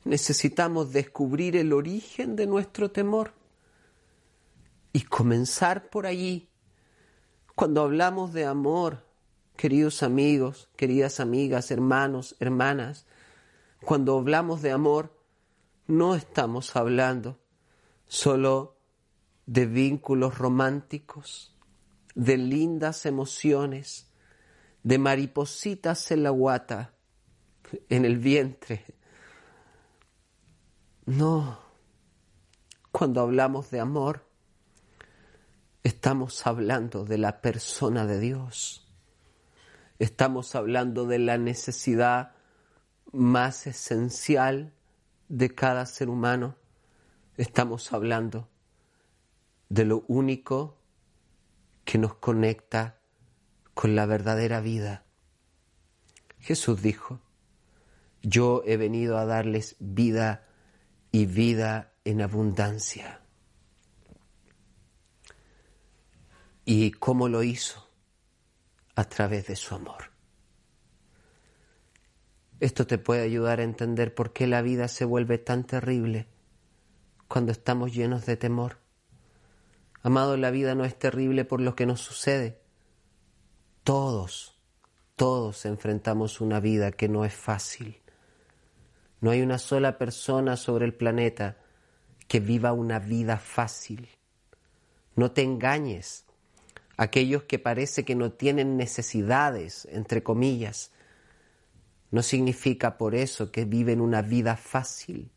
Necesitamos 0.03 0.93
descubrir 0.93 1.57
el 1.57 1.73
origen 1.73 2.35
de 2.35 2.45
nuestro 2.45 2.91
temor 2.91 3.33
y 4.91 5.01
comenzar 5.01 5.89
por 5.89 6.05
allí. 6.05 6.49
Cuando 7.55 7.81
hablamos 7.81 8.31
de 8.31 8.45
amor, 8.45 9.07
queridos 9.55 10.03
amigos, 10.03 10.69
queridas 10.75 11.19
amigas, 11.19 11.71
hermanos, 11.71 12.35
hermanas, 12.39 13.07
cuando 13.85 14.17
hablamos 14.17 14.61
de 14.61 14.71
amor, 14.71 15.17
no 15.87 16.15
estamos 16.15 16.75
hablando 16.75 17.39
solo 18.07 18.77
de 19.45 19.65
vínculos 19.65 20.37
románticos, 20.37 21.57
de 22.15 22.37
lindas 22.37 23.05
emociones, 23.05 24.11
de 24.83 24.97
maripositas 24.97 26.11
en 26.11 26.23
la 26.23 26.29
guata, 26.29 26.93
en 27.89 28.05
el 28.05 28.17
vientre. 28.17 28.85
No, 31.05 31.59
cuando 32.91 33.21
hablamos 33.21 33.71
de 33.71 33.79
amor, 33.79 34.25
Estamos 35.83 36.47
hablando 36.47 37.03
de 37.03 37.17
la 37.17 37.41
persona 37.41 38.05
de 38.05 38.17
Dios. 38.17 38.87
Estamos 39.99 40.55
hablando 40.55 41.05
de 41.05 41.19
la 41.19 41.37
necesidad 41.37 42.31
más 43.13 43.67
esencial 43.67 44.73
de 45.29 45.53
cada 45.53 45.85
ser 45.85 46.09
humano. 46.09 46.57
Estamos 47.37 47.93
hablando 47.93 48.49
de 49.69 49.85
lo 49.85 50.03
único 50.07 50.77
que 51.85 51.97
nos 51.97 52.15
conecta 52.15 52.99
con 53.73 53.95
la 53.95 54.05
verdadera 54.05 54.61
vida. 54.61 55.05
Jesús 56.39 56.81
dijo, 56.81 57.21
yo 58.21 58.63
he 58.65 58.77
venido 58.77 59.17
a 59.17 59.25
darles 59.25 59.75
vida 59.79 60.47
y 61.11 61.25
vida 61.25 61.93
en 62.03 62.21
abundancia. 62.21 63.21
¿Y 66.65 66.91
cómo 66.91 67.27
lo 67.27 67.43
hizo? 67.43 67.89
A 68.95 69.03
través 69.05 69.47
de 69.47 69.55
su 69.55 69.75
amor. 69.75 70.12
Esto 72.63 72.87
te 72.87 72.97
puede 72.97 73.23
ayudar 73.23 73.59
a 73.59 73.63
entender 73.63 74.15
por 74.15 74.31
qué 74.31 74.47
la 74.47 74.61
vida 74.61 74.87
se 74.87 75.03
vuelve 75.03 75.37
tan 75.37 75.65
terrible 75.65 76.27
cuando 77.27 77.51
estamos 77.51 77.93
llenos 77.93 78.25
de 78.25 78.37
temor. 78.37 78.77
Amado, 80.01 80.37
la 80.37 80.49
vida 80.49 80.73
no 80.73 80.85
es 80.85 80.97
terrible 80.97 81.43
por 81.43 81.59
lo 81.59 81.75
que 81.75 81.85
nos 81.85 81.99
sucede. 81.99 82.61
Todos, 83.83 84.57
todos 85.17 85.65
enfrentamos 85.65 86.39
una 86.39 86.61
vida 86.61 86.93
que 86.93 87.09
no 87.09 87.25
es 87.25 87.33
fácil. 87.33 88.01
No 89.19 89.31
hay 89.31 89.41
una 89.41 89.57
sola 89.57 89.97
persona 89.97 90.55
sobre 90.55 90.85
el 90.85 90.93
planeta 90.93 91.57
que 92.29 92.39
viva 92.39 92.71
una 92.71 92.97
vida 92.97 93.39
fácil. 93.39 94.07
No 95.17 95.31
te 95.31 95.41
engañes 95.41 96.23
aquellos 96.95 97.43
que 97.43 97.59
parece 97.59 98.05
que 98.05 98.15
no 98.15 98.31
tienen 98.31 98.77
necesidades, 98.77 99.85
entre 99.91 100.23
comillas. 100.23 100.93
No 102.13 102.21
significa 102.21 102.99
por 102.99 103.15
eso 103.15 103.51
que 103.51 103.65
viven 103.65 103.99
una 103.99 104.21
vida 104.21 104.55
fácil. 104.55 105.31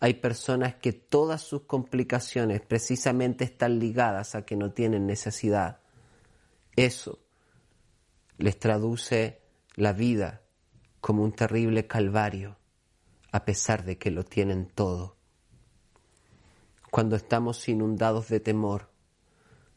hay 0.00 0.14
personas 0.14 0.76
que 0.76 0.94
todas 0.94 1.42
sus 1.42 1.64
complicaciones 1.64 2.62
precisamente 2.62 3.44
están 3.44 3.78
ligadas 3.78 4.34
a 4.34 4.46
que 4.46 4.56
no 4.56 4.72
tienen 4.72 5.06
necesidad. 5.06 5.80
Eso 6.74 7.18
les 8.38 8.58
traduce 8.58 9.42
la 9.74 9.92
vida 9.92 10.40
como 11.02 11.22
un 11.22 11.32
terrible 11.32 11.86
calvario, 11.86 12.56
a 13.30 13.44
pesar 13.44 13.84
de 13.84 13.98
que 13.98 14.10
lo 14.10 14.24
tienen 14.24 14.68
todo. 14.74 15.16
Cuando 16.90 17.16
estamos 17.16 17.68
inundados 17.68 18.28
de 18.28 18.40
temor, 18.40 18.90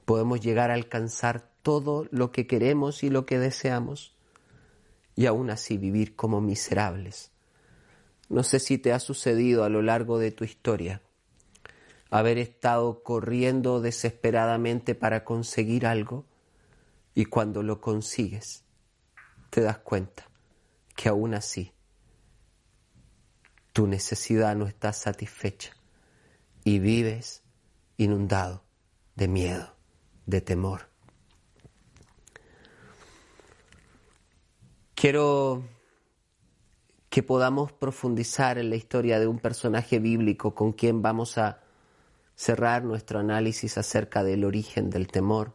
podemos 0.05 0.39
llegar 0.39 0.71
a 0.71 0.75
alcanzar 0.75 1.51
todo 1.63 2.07
lo 2.11 2.31
que 2.31 2.47
queremos 2.47 3.03
y 3.03 3.09
lo 3.09 3.25
que 3.25 3.39
deseamos, 3.39 4.18
y 5.19 5.25
aún 5.25 5.49
así 5.49 5.77
vivir 5.77 6.15
como 6.15 6.39
miserables. 6.39 7.33
No 8.29 8.41
sé 8.41 8.57
si 8.61 8.77
te 8.77 8.93
ha 8.93 9.01
sucedido 9.01 9.65
a 9.65 9.69
lo 9.69 9.81
largo 9.81 10.17
de 10.17 10.31
tu 10.31 10.45
historia 10.45 11.01
haber 12.09 12.37
estado 12.37 13.03
corriendo 13.03 13.81
desesperadamente 13.81 14.95
para 14.95 15.25
conseguir 15.25 15.85
algo 15.85 16.25
y 17.15 17.25
cuando 17.25 17.63
lo 17.63 17.81
consigues 17.81 18.63
te 19.49 19.59
das 19.59 19.79
cuenta 19.79 20.29
que 20.95 21.09
aún 21.09 21.33
así 21.33 21.73
tu 23.73 23.87
necesidad 23.87 24.55
no 24.55 24.67
está 24.67 24.93
satisfecha 24.93 25.73
y 26.63 26.79
vives 26.79 27.43
inundado 27.97 28.63
de 29.17 29.27
miedo, 29.27 29.75
de 30.27 30.39
temor. 30.39 30.88
Quiero 34.99 35.63
que 37.09 37.23
podamos 37.23 37.71
profundizar 37.71 38.57
en 38.57 38.69
la 38.69 38.75
historia 38.75 39.17
de 39.17 39.27
un 39.27 39.39
personaje 39.39 39.97
bíblico 39.97 40.53
con 40.53 40.73
quien 40.73 41.01
vamos 41.01 41.37
a 41.37 41.61
cerrar 42.35 42.83
nuestro 42.83 43.19
análisis 43.19 43.77
acerca 43.77 44.25
del 44.25 44.43
origen 44.43 44.89
del 44.89 45.07
temor 45.07 45.53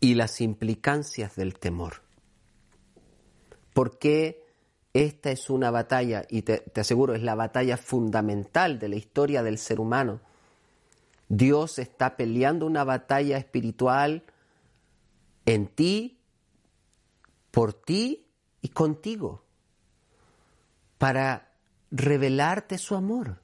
y 0.00 0.14
las 0.14 0.40
implicancias 0.40 1.36
del 1.36 1.58
temor. 1.58 2.00
¿Por 3.74 3.98
qué 3.98 4.46
esta 4.94 5.30
es 5.30 5.50
una 5.50 5.70
batalla, 5.70 6.24
y 6.26 6.40
te, 6.40 6.72
aseguro, 6.74 7.14
es 7.14 7.22
la 7.22 7.34
batalla 7.34 7.76
fundamental 7.76 8.78
de 8.78 8.88
la 8.88 8.96
historia 8.96 9.42
del 9.42 9.58
ser 9.58 9.78
humano? 9.78 10.22
Dios 11.28 11.78
está 11.78 12.16
peleando 12.16 12.64
una 12.64 12.84
batalla 12.84 13.36
espiritual 13.36 14.24
en 15.44 15.66
ti, 15.66 16.19
por 17.50 17.72
ti 17.72 18.28
y 18.60 18.68
contigo, 18.68 19.44
para 20.98 21.52
revelarte 21.90 22.78
su 22.78 22.94
amor, 22.94 23.42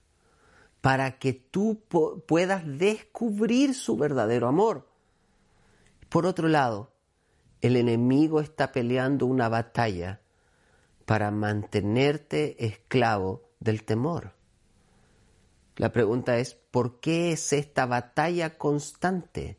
para 0.81 1.19
que 1.19 1.33
tú 1.33 1.83
puedas 2.27 2.63
descubrir 2.67 3.75
su 3.75 3.97
verdadero 3.97 4.47
amor. 4.47 4.89
Por 6.09 6.27
otro 6.27 6.49
lado, 6.49 6.93
el 7.61 7.77
enemigo 7.77 8.41
está 8.41 8.73
peleando 8.73 9.27
una 9.27 9.49
batalla 9.49 10.21
para 11.05 11.31
mantenerte 11.31 12.65
esclavo 12.65 13.51
del 13.61 13.85
temor. 13.85 14.35
La 15.77 15.93
pregunta 15.93 16.39
es, 16.39 16.55
¿por 16.55 17.01
qué 17.01 17.33
es 17.33 17.53
esta 17.53 17.87
batalla 17.87 18.57
constante? 18.57 19.59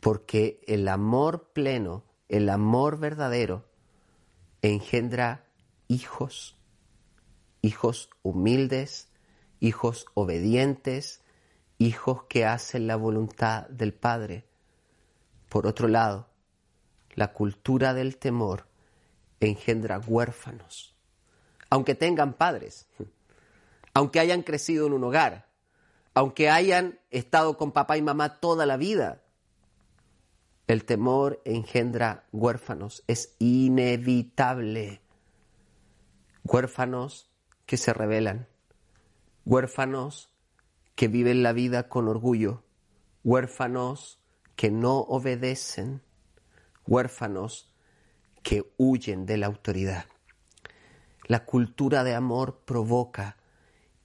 Porque 0.00 0.60
el 0.66 0.86
amor 0.88 1.50
pleno, 1.52 2.04
el 2.28 2.48
amor 2.48 2.98
verdadero, 2.98 3.64
engendra 4.62 5.44
hijos, 5.88 6.56
hijos 7.62 8.10
humildes, 8.22 9.08
hijos 9.60 10.06
obedientes, 10.14 11.22
hijos 11.78 12.24
que 12.24 12.44
hacen 12.44 12.86
la 12.86 12.96
voluntad 12.96 13.68
del 13.68 13.92
Padre. 13.92 14.46
Por 15.48 15.66
otro 15.66 15.88
lado, 15.88 16.28
la 17.14 17.32
cultura 17.32 17.94
del 17.94 18.16
temor 18.16 18.66
engendra 19.40 19.98
huérfanos, 19.98 20.94
aunque 21.70 21.94
tengan 21.94 22.34
padres, 22.34 22.86
aunque 23.92 24.20
hayan 24.20 24.42
crecido 24.42 24.86
en 24.86 24.94
un 24.94 25.04
hogar, 25.04 25.46
aunque 26.14 26.50
hayan 26.50 26.98
estado 27.10 27.56
con 27.56 27.72
papá 27.72 27.96
y 27.96 28.02
mamá 28.02 28.40
toda 28.40 28.66
la 28.66 28.76
vida. 28.76 29.23
El 30.66 30.84
temor 30.84 31.42
engendra 31.44 32.26
huérfanos, 32.32 33.04
es 33.06 33.36
inevitable. 33.38 35.02
Huérfanos 36.42 37.30
que 37.66 37.76
se 37.76 37.92
rebelan, 37.92 38.48
huérfanos 39.44 40.30
que 40.94 41.08
viven 41.08 41.42
la 41.42 41.52
vida 41.52 41.88
con 41.88 42.08
orgullo, 42.08 42.62
huérfanos 43.24 44.20
que 44.56 44.70
no 44.70 45.00
obedecen, 45.00 46.02
huérfanos 46.86 47.72
que 48.42 48.72
huyen 48.76 49.26
de 49.26 49.38
la 49.38 49.46
autoridad. 49.46 50.06
La 51.26 51.44
cultura 51.44 52.04
de 52.04 52.14
amor 52.14 52.60
provoca 52.64 53.36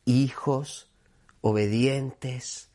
hijos 0.06 0.90
obedientes, 1.42 2.72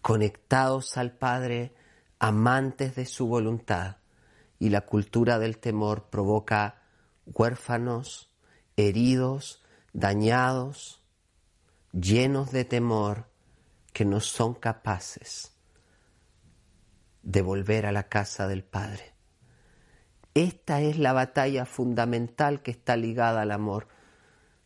conectados 0.00 0.96
al 0.96 1.12
Padre, 1.12 1.74
amantes 2.22 2.94
de 2.94 3.04
su 3.04 3.26
voluntad. 3.26 3.96
Y 4.60 4.70
la 4.70 4.82
cultura 4.82 5.40
del 5.40 5.58
temor 5.58 6.08
provoca 6.08 6.82
huérfanos, 7.26 8.32
heridos, 8.76 9.60
dañados, 9.92 11.02
llenos 11.90 12.52
de 12.52 12.64
temor, 12.64 13.26
que 13.92 14.04
no 14.04 14.20
son 14.20 14.54
capaces 14.54 15.52
de 17.24 17.42
volver 17.42 17.86
a 17.86 17.92
la 17.92 18.08
casa 18.08 18.46
del 18.46 18.62
Padre. 18.62 19.14
Esta 20.34 20.80
es 20.80 21.00
la 21.00 21.12
batalla 21.12 21.66
fundamental 21.66 22.62
que 22.62 22.70
está 22.70 22.96
ligada 22.96 23.42
al 23.42 23.50
amor. 23.50 23.88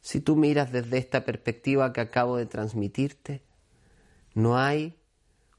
Si 0.02 0.20
tú 0.20 0.36
miras 0.36 0.72
desde 0.72 0.98
esta 0.98 1.24
perspectiva 1.24 1.94
que 1.94 2.02
acabo 2.02 2.36
de 2.36 2.44
transmitirte, 2.44 3.42
no 4.34 4.58
hay 4.58 4.95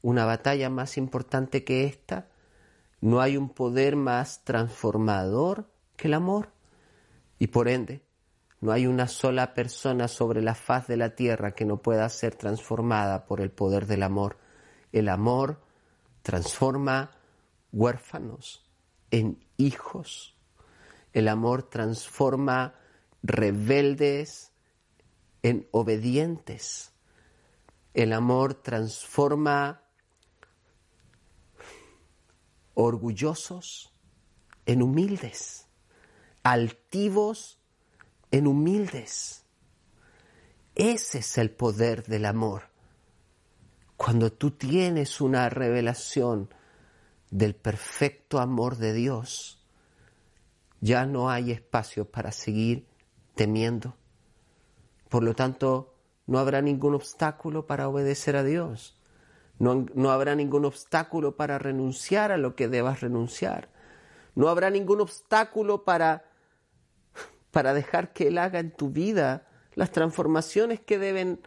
una 0.07 0.23
batalla 0.23 0.69
más 0.69 0.95
importante 0.95 1.65
que 1.65 1.83
esta, 1.83 2.29
no 3.01 3.19
hay 3.19 3.35
un 3.35 3.49
poder 3.49 3.97
más 3.97 4.41
transformador 4.45 5.69
que 5.97 6.07
el 6.07 6.13
amor 6.13 6.53
y 7.39 7.47
por 7.47 7.67
ende 7.67 8.05
no 8.61 8.71
hay 8.71 8.87
una 8.87 9.09
sola 9.09 9.53
persona 9.53 10.07
sobre 10.07 10.41
la 10.41 10.55
faz 10.55 10.87
de 10.87 10.95
la 10.95 11.13
tierra 11.13 11.55
que 11.55 11.65
no 11.65 11.81
pueda 11.81 12.07
ser 12.07 12.35
transformada 12.35 13.25
por 13.25 13.41
el 13.41 13.51
poder 13.51 13.85
del 13.85 14.01
amor. 14.01 14.37
El 14.93 15.09
amor 15.09 15.59
transforma 16.21 17.11
huérfanos 17.73 18.65
en 19.11 19.45
hijos. 19.57 20.37
El 21.11 21.27
amor 21.27 21.63
transforma 21.63 22.75
rebeldes 23.23 24.53
en 25.43 25.67
obedientes. 25.71 26.93
El 27.93 28.13
amor 28.13 28.53
transforma 28.53 29.81
orgullosos 32.79 33.91
en 34.67 34.83
humildes, 34.83 35.65
altivos 36.43 37.57
en 38.29 38.45
humildes. 38.45 39.45
Ese 40.75 41.17
es 41.19 41.39
el 41.39 41.49
poder 41.49 42.05
del 42.05 42.25
amor. 42.25 42.69
Cuando 43.95 44.31
tú 44.31 44.51
tienes 44.51 45.21
una 45.21 45.49
revelación 45.49 46.53
del 47.31 47.55
perfecto 47.55 48.39
amor 48.39 48.77
de 48.77 48.93
Dios, 48.93 49.65
ya 50.79 51.07
no 51.07 51.31
hay 51.31 51.51
espacio 51.51 52.05
para 52.05 52.31
seguir 52.31 52.85
temiendo. 53.33 53.97
Por 55.09 55.23
lo 55.23 55.33
tanto, 55.33 55.95
no 56.27 56.37
habrá 56.37 56.61
ningún 56.61 56.93
obstáculo 56.93 57.65
para 57.65 57.89
obedecer 57.89 58.35
a 58.35 58.43
Dios. 58.43 58.96
No, 59.59 59.85
no, 59.93 60.11
habrá 60.11 60.35
ningún 60.35 60.65
obstáculo 60.65 61.35
para 61.35 61.57
renunciar 61.57 62.31
a 62.31 62.37
lo 62.37 62.55
que 62.55 62.67
debas 62.67 63.01
renunciar. 63.01 63.69
No 64.35 64.49
habrá 64.49 64.69
ningún 64.69 65.01
obstáculo 65.01 65.83
para, 65.83 66.25
para 67.51 67.73
dejar 67.73 68.13
que 68.13 68.27
Él 68.27 68.37
haga 68.37 68.59
en 68.59 68.71
tu 68.71 68.89
vida 68.89 69.47
las 69.73 69.91
transformaciones 69.91 70.79
que 70.79 70.99
deben 70.99 71.41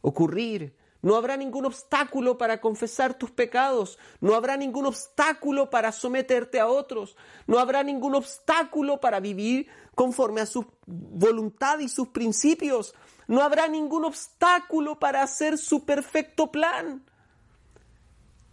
ocurrir. 0.00 0.76
No 1.02 1.16
habrá 1.16 1.36
ningún 1.36 1.64
obstáculo 1.64 2.36
para 2.36 2.60
confesar 2.60 3.14
tus 3.14 3.30
pecados. 3.30 3.98
No 4.20 4.34
habrá 4.34 4.56
ningún 4.56 4.86
obstáculo 4.86 5.70
para 5.70 5.92
someterte 5.92 6.60
a 6.60 6.66
otros. 6.66 7.16
No 7.46 7.58
habrá 7.58 7.82
ningún 7.82 8.14
obstáculo 8.14 9.00
para 9.00 9.20
vivir 9.20 9.68
conforme 9.94 10.42
a 10.42 10.46
su 10.46 10.66
voluntad 10.86 11.78
y 11.78 11.88
sus 11.88 12.08
principios. 12.08 12.94
No 13.28 13.42
habrá 13.42 13.68
ningún 13.68 14.04
obstáculo 14.04 14.98
para 14.98 15.22
hacer 15.22 15.56
su 15.56 15.84
perfecto 15.84 16.50
plan. 16.50 17.02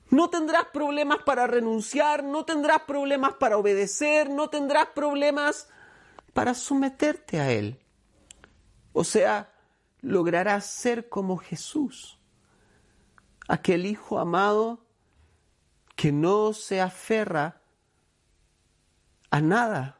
No 0.10 0.30
tendrás 0.30 0.66
problemas 0.74 1.20
para 1.26 1.48
renunciar, 1.48 2.24
no 2.24 2.46
tendrás 2.46 2.84
problemas 2.84 3.34
para 3.34 3.58
obedecer, 3.58 4.30
no 4.30 4.50
tendrás 4.50 4.88
problemas 4.96 5.70
para 6.34 6.54
someterte 6.54 7.40
a 7.40 7.52
Él. 7.52 7.80
O 8.94 9.04
sea, 9.04 9.54
logrará 10.02 10.62
ser 10.62 11.10
como 11.10 11.38
Jesús, 11.38 12.20
aquel 13.48 13.86
Hijo 13.86 14.20
amado 14.20 14.86
que 15.96 16.12
no 16.12 16.54
se 16.54 16.80
aferra 16.80 17.62
a 19.30 19.42
nada 19.42 20.00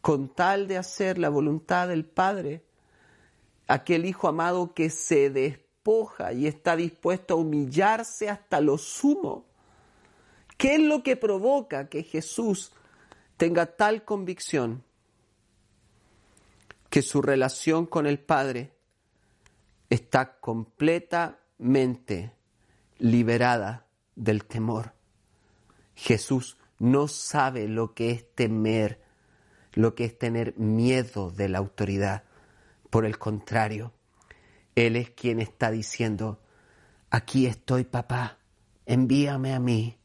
con 0.00 0.34
tal 0.34 0.66
de 0.66 0.76
hacer 0.76 1.16
la 1.16 1.28
voluntad 1.28 1.88
del 1.88 2.04
Padre, 2.04 2.66
aquel 3.68 4.04
Hijo 4.04 4.28
amado 4.28 4.74
que 4.74 4.90
se 4.90 5.30
y 6.34 6.46
está 6.46 6.76
dispuesto 6.76 7.34
a 7.34 7.38
humillarse 7.38 8.28
hasta 8.28 8.60
lo 8.60 8.78
sumo. 8.78 9.46
¿Qué 10.56 10.76
es 10.76 10.80
lo 10.80 11.02
que 11.02 11.16
provoca 11.16 11.88
que 11.88 12.04
Jesús 12.04 12.70
tenga 13.36 13.66
tal 13.66 14.04
convicción 14.04 14.84
que 16.88 17.02
su 17.02 17.20
relación 17.20 17.86
con 17.86 18.06
el 18.06 18.20
Padre 18.20 18.70
está 19.90 20.38
completamente 20.38 22.32
liberada 22.98 23.86
del 24.14 24.44
temor? 24.44 24.92
Jesús 25.96 26.58
no 26.78 27.08
sabe 27.08 27.66
lo 27.66 27.92
que 27.92 28.12
es 28.12 28.32
temer, 28.34 29.00
lo 29.72 29.96
que 29.96 30.04
es 30.04 30.16
tener 30.16 30.56
miedo 30.58 31.32
de 31.32 31.48
la 31.48 31.58
autoridad. 31.58 32.22
Por 32.88 33.04
el 33.04 33.18
contrario, 33.18 33.92
Él 34.74 34.96
es 34.96 35.10
quien 35.10 35.40
está 35.40 35.70
diciendo, 35.70 36.40
aquí 37.10 37.46
estoy 37.46 37.84
papá, 37.84 38.38
envíame 38.86 39.52
a 39.52 39.60
mí, 39.60 39.98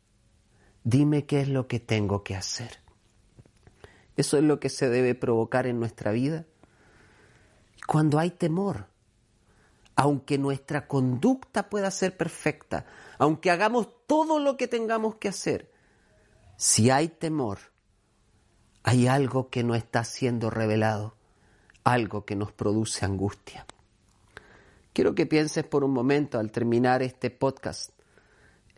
dime 0.84 1.26
qué 1.26 1.42
es 1.42 1.48
lo 1.48 1.68
que 1.68 1.80
tengo 1.80 2.24
que 2.24 2.36
hacer. 2.36 2.80
Eso 4.18 4.38
es 4.38 4.44
lo 4.44 4.60
que 4.60 4.70
se 4.70 4.90
debe 4.90 5.16
provocar 5.16 5.68
en 5.68 5.80
nuestra 5.80 6.12
vida. 6.12 6.46
Cuando 7.86 8.20
hay 8.20 8.32
temor, 8.32 8.88
aunque 9.96 10.38
nuestra 10.38 10.88
conducta 10.88 11.70
pueda 11.70 11.90
ser 11.92 12.18
perfecta, 12.18 12.86
aunque 13.18 13.52
hagamos 13.52 13.88
todo 14.06 14.40
lo 14.40 14.58
que 14.58 14.68
tengamos 14.68 15.16
que 15.16 15.30
hacer, 15.30 15.72
si 16.58 16.90
hay 16.90 17.08
temor, 17.08 17.60
hay 18.84 19.08
algo 19.08 19.50
que 19.50 19.64
no 19.64 19.76
está 19.76 20.04
siendo 20.04 20.50
revelado, 20.50 21.16
algo 21.84 22.26
que 22.26 22.36
nos 22.36 22.52
produce 22.52 23.06
angustia. 23.06 23.66
Quiero 24.98 25.14
que 25.14 25.28
pienses 25.28 25.64
por 25.64 25.84
un 25.84 25.92
momento 25.92 26.40
al 26.40 26.52
terminar 26.52 27.04
este 27.04 27.30
podcast 27.30 27.92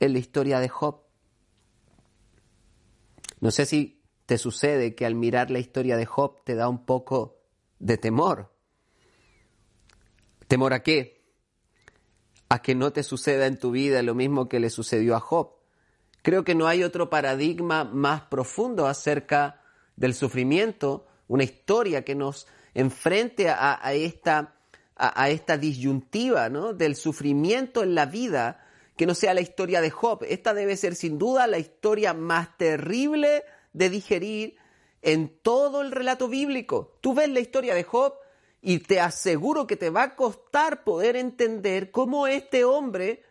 en 0.02 0.12
la 0.12 0.20
historia 0.20 0.60
de 0.60 0.68
Job. 0.68 1.00
No 3.40 3.52
sé 3.52 3.66
si 3.66 4.04
te 4.26 4.38
sucede 4.38 4.96
que 4.96 5.06
al 5.06 5.16
mirar 5.16 5.50
la 5.50 5.60
historia 5.60 5.96
de 5.96 6.06
Job 6.06 6.44
te 6.44 6.56
da 6.56 6.68
un 6.68 6.86
poco 6.86 7.40
de 7.80 7.98
temor. 7.98 8.54
¿Temor 10.50 10.74
a 10.74 10.84
qué? 10.84 11.24
A 12.50 12.62
que 12.62 12.76
no 12.76 12.92
te 12.92 13.04
suceda 13.04 13.46
en 13.46 13.58
tu 13.58 13.72
vida 13.72 14.04
lo 14.04 14.14
mismo 14.14 14.50
que 14.50 14.60
le 14.60 14.70
sucedió 14.70 15.16
a 15.16 15.22
Job. 15.22 15.54
Creo 16.22 16.44
que 16.44 16.54
no 16.54 16.68
hay 16.68 16.84
otro 16.84 17.10
paradigma 17.10 17.86
más 17.86 18.24
profundo 18.24 18.88
acerca 18.88 19.62
del 19.96 20.14
sufrimiento, 20.14 21.08
una 21.30 21.46
historia 21.46 22.04
que 22.04 22.16
nos 22.16 22.46
enfrente 22.74 23.48
a, 23.48 23.80
esta, 23.94 24.59
a, 25.00 25.30
esta 25.30 25.58
disyuntiva 25.58 26.50
¿no? 26.50 26.74
del 26.74 26.96
sufrimiento 26.98 27.84
en 27.84 27.96
la 27.96 28.06
vida, 28.06 28.66
que 28.98 29.06
no 29.06 29.16
sea 29.16 29.34
la 29.34 29.40
historia 29.40 29.80
de 29.80 29.90
Job. 29.90 30.26
Esta 30.28 30.54
debe 30.54 30.76
ser 30.76 30.94
sin 30.96 31.18
duda 31.18 31.48
la 31.48 31.58
historia 31.58 32.14
más 32.14 32.58
terrible 32.58 33.44
de 33.72 33.90
digerir 33.90 34.58
en 35.02 35.30
todo 35.42 35.82
el 35.82 35.92
relato 35.92 36.28
bíblico. 36.28 36.98
Tú 37.00 37.14
ves 37.14 37.30
la 37.30 37.40
historia 37.40 37.74
de 37.74 37.84
Job 37.84 38.14
y 38.62 38.80
te 38.80 39.00
aseguro 39.00 39.68
que 39.68 39.78
te 39.78 39.90
va 39.90 40.04
a 40.04 40.16
costar 40.18 40.84
poder 40.84 41.16
entender 41.16 41.92
cómo 41.92 42.28
este 42.28 42.66
hombre 42.66 43.24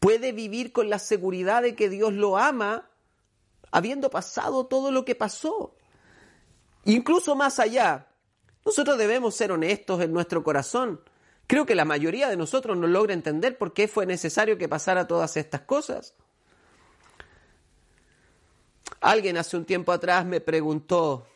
puede 0.00 0.32
vivir 0.32 0.72
con 0.72 0.90
la 0.90 0.98
seguridad 0.98 1.62
de 1.62 1.74
que 1.74 1.88
Dios 1.88 2.12
lo 2.12 2.36
ama, 2.36 2.90
habiendo 3.70 4.10
pasado 4.10 4.66
todo 4.66 4.90
lo 4.90 5.06
que 5.06 5.14
pasó. 5.14 5.74
Incluso 6.84 7.34
más 7.34 7.58
allá, 7.58 8.07
nosotros 8.68 8.98
debemos 8.98 9.34
ser 9.34 9.50
honestos 9.50 10.02
en 10.02 10.12
nuestro 10.12 10.44
corazón. 10.44 11.00
Creo 11.46 11.64
que 11.64 11.74
la 11.74 11.86
mayoría 11.86 12.28
de 12.28 12.36
nosotros 12.36 12.76
no 12.76 12.86
logra 12.86 13.14
entender 13.14 13.56
por 13.56 13.72
qué 13.72 13.88
fue 13.88 14.04
necesario 14.04 14.58
que 14.58 14.68
pasara 14.68 15.08
todas 15.08 15.38
estas 15.38 15.62
cosas. 15.62 16.12
Alguien 19.00 19.38
hace 19.38 19.56
un 19.56 19.64
tiempo 19.64 19.90
atrás 19.90 20.26
me 20.26 20.42
preguntó 20.42 21.26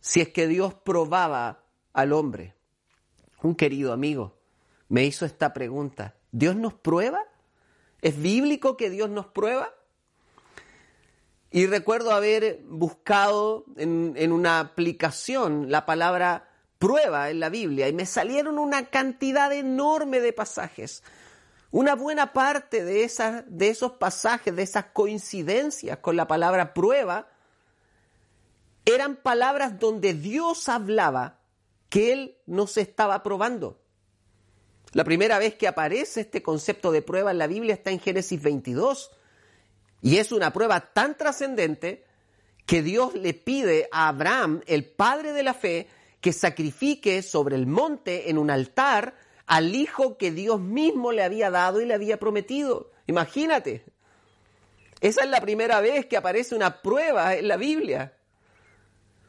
si 0.00 0.20
es 0.20 0.28
que 0.28 0.46
Dios 0.46 0.74
probaba 0.74 1.62
al 1.94 2.12
hombre. 2.12 2.54
Un 3.42 3.54
querido 3.54 3.94
amigo 3.94 4.36
me 4.90 5.06
hizo 5.06 5.24
esta 5.24 5.54
pregunta. 5.54 6.14
¿Dios 6.30 6.56
nos 6.56 6.74
prueba? 6.74 7.22
¿Es 8.02 8.20
bíblico 8.20 8.76
que 8.76 8.90
Dios 8.90 9.08
nos 9.08 9.28
prueba? 9.28 9.72
Y 11.54 11.68
recuerdo 11.68 12.10
haber 12.10 12.62
buscado 12.64 13.64
en, 13.76 14.32
una 14.32 14.58
aplicación 14.58 15.70
la 15.70 15.86
palabra 15.86 16.48
prueba 16.80 17.30
en 17.30 17.38
la 17.38 17.48
Biblia 17.48 17.86
y 17.86 17.92
me 17.92 18.06
salieron 18.06 18.58
una 18.58 18.86
cantidad 18.86 19.52
enorme 19.52 20.18
de 20.18 20.32
pasajes. 20.32 21.04
Una 21.70 21.94
buena 21.94 22.32
parte 22.32 22.84
de, 22.84 23.04
esas, 23.04 23.44
de 23.46 23.68
esos 23.68 23.92
pasajes, 23.92 24.56
de 24.56 24.64
esas 24.64 24.86
coincidencias 24.86 25.98
con 25.98 26.16
la 26.16 26.26
palabra 26.26 26.74
prueba, 26.74 27.28
eran 28.84 29.14
palabras 29.14 29.78
donde 29.78 30.12
Dios 30.12 30.68
hablaba 30.68 31.38
que 31.88 32.12
Él 32.12 32.36
nos 32.46 32.76
estaba 32.78 33.22
probando. 33.22 33.80
La 34.90 35.04
primera 35.04 35.38
vez 35.38 35.54
que 35.54 35.68
aparece 35.68 36.22
este 36.22 36.42
concepto 36.42 36.90
de 36.90 37.02
prueba 37.02 37.30
en 37.30 37.38
la 37.38 37.46
Biblia 37.46 37.74
está 37.74 37.92
en 37.92 38.00
Génesis 38.00 38.42
22. 38.42 39.12
Y 40.04 40.18
es 40.18 40.32
una 40.32 40.52
prueba 40.52 40.92
tan 40.92 41.16
trascendente 41.16 42.04
que 42.66 42.82
Dios 42.82 43.14
le 43.14 43.32
pide 43.32 43.88
a 43.90 44.08
Abraham, 44.08 44.60
el 44.66 44.84
padre 44.84 45.32
de 45.32 45.42
la 45.42 45.54
fe, 45.54 45.88
que 46.20 46.34
sacrifique 46.34 47.22
sobre 47.22 47.56
el 47.56 47.66
monte 47.66 48.28
en 48.28 48.36
un 48.36 48.50
altar 48.50 49.16
al 49.46 49.74
hijo 49.74 50.18
que 50.18 50.30
Dios 50.30 50.60
mismo 50.60 51.10
le 51.10 51.24
había 51.24 51.50
dado 51.50 51.80
y 51.80 51.86
le 51.86 51.94
había 51.94 52.18
prometido. 52.18 52.90
Imagínate. 53.06 53.86
Esa 55.00 55.24
es 55.24 55.30
la 55.30 55.40
primera 55.40 55.80
vez 55.80 56.04
que 56.04 56.18
aparece 56.18 56.54
una 56.54 56.82
prueba 56.82 57.34
en 57.34 57.48
la 57.48 57.56
Biblia. 57.56 58.12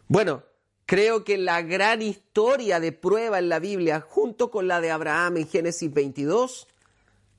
Bueno, 0.09 0.43
Creo 0.85 1.23
que 1.23 1.39
la 1.39 1.63
gran 1.63 2.03
historia 2.03 2.79
de 2.79 2.91
prueba 2.91 3.39
en 3.39 3.49
la 3.49 3.57
Biblia, 3.57 4.01
junto 4.01 4.51
con 4.51 4.67
la 4.67 4.81
de 4.81 4.91
Abraham 4.91 5.37
en 5.37 5.47
Génesis 5.47 5.91
22, 5.91 6.67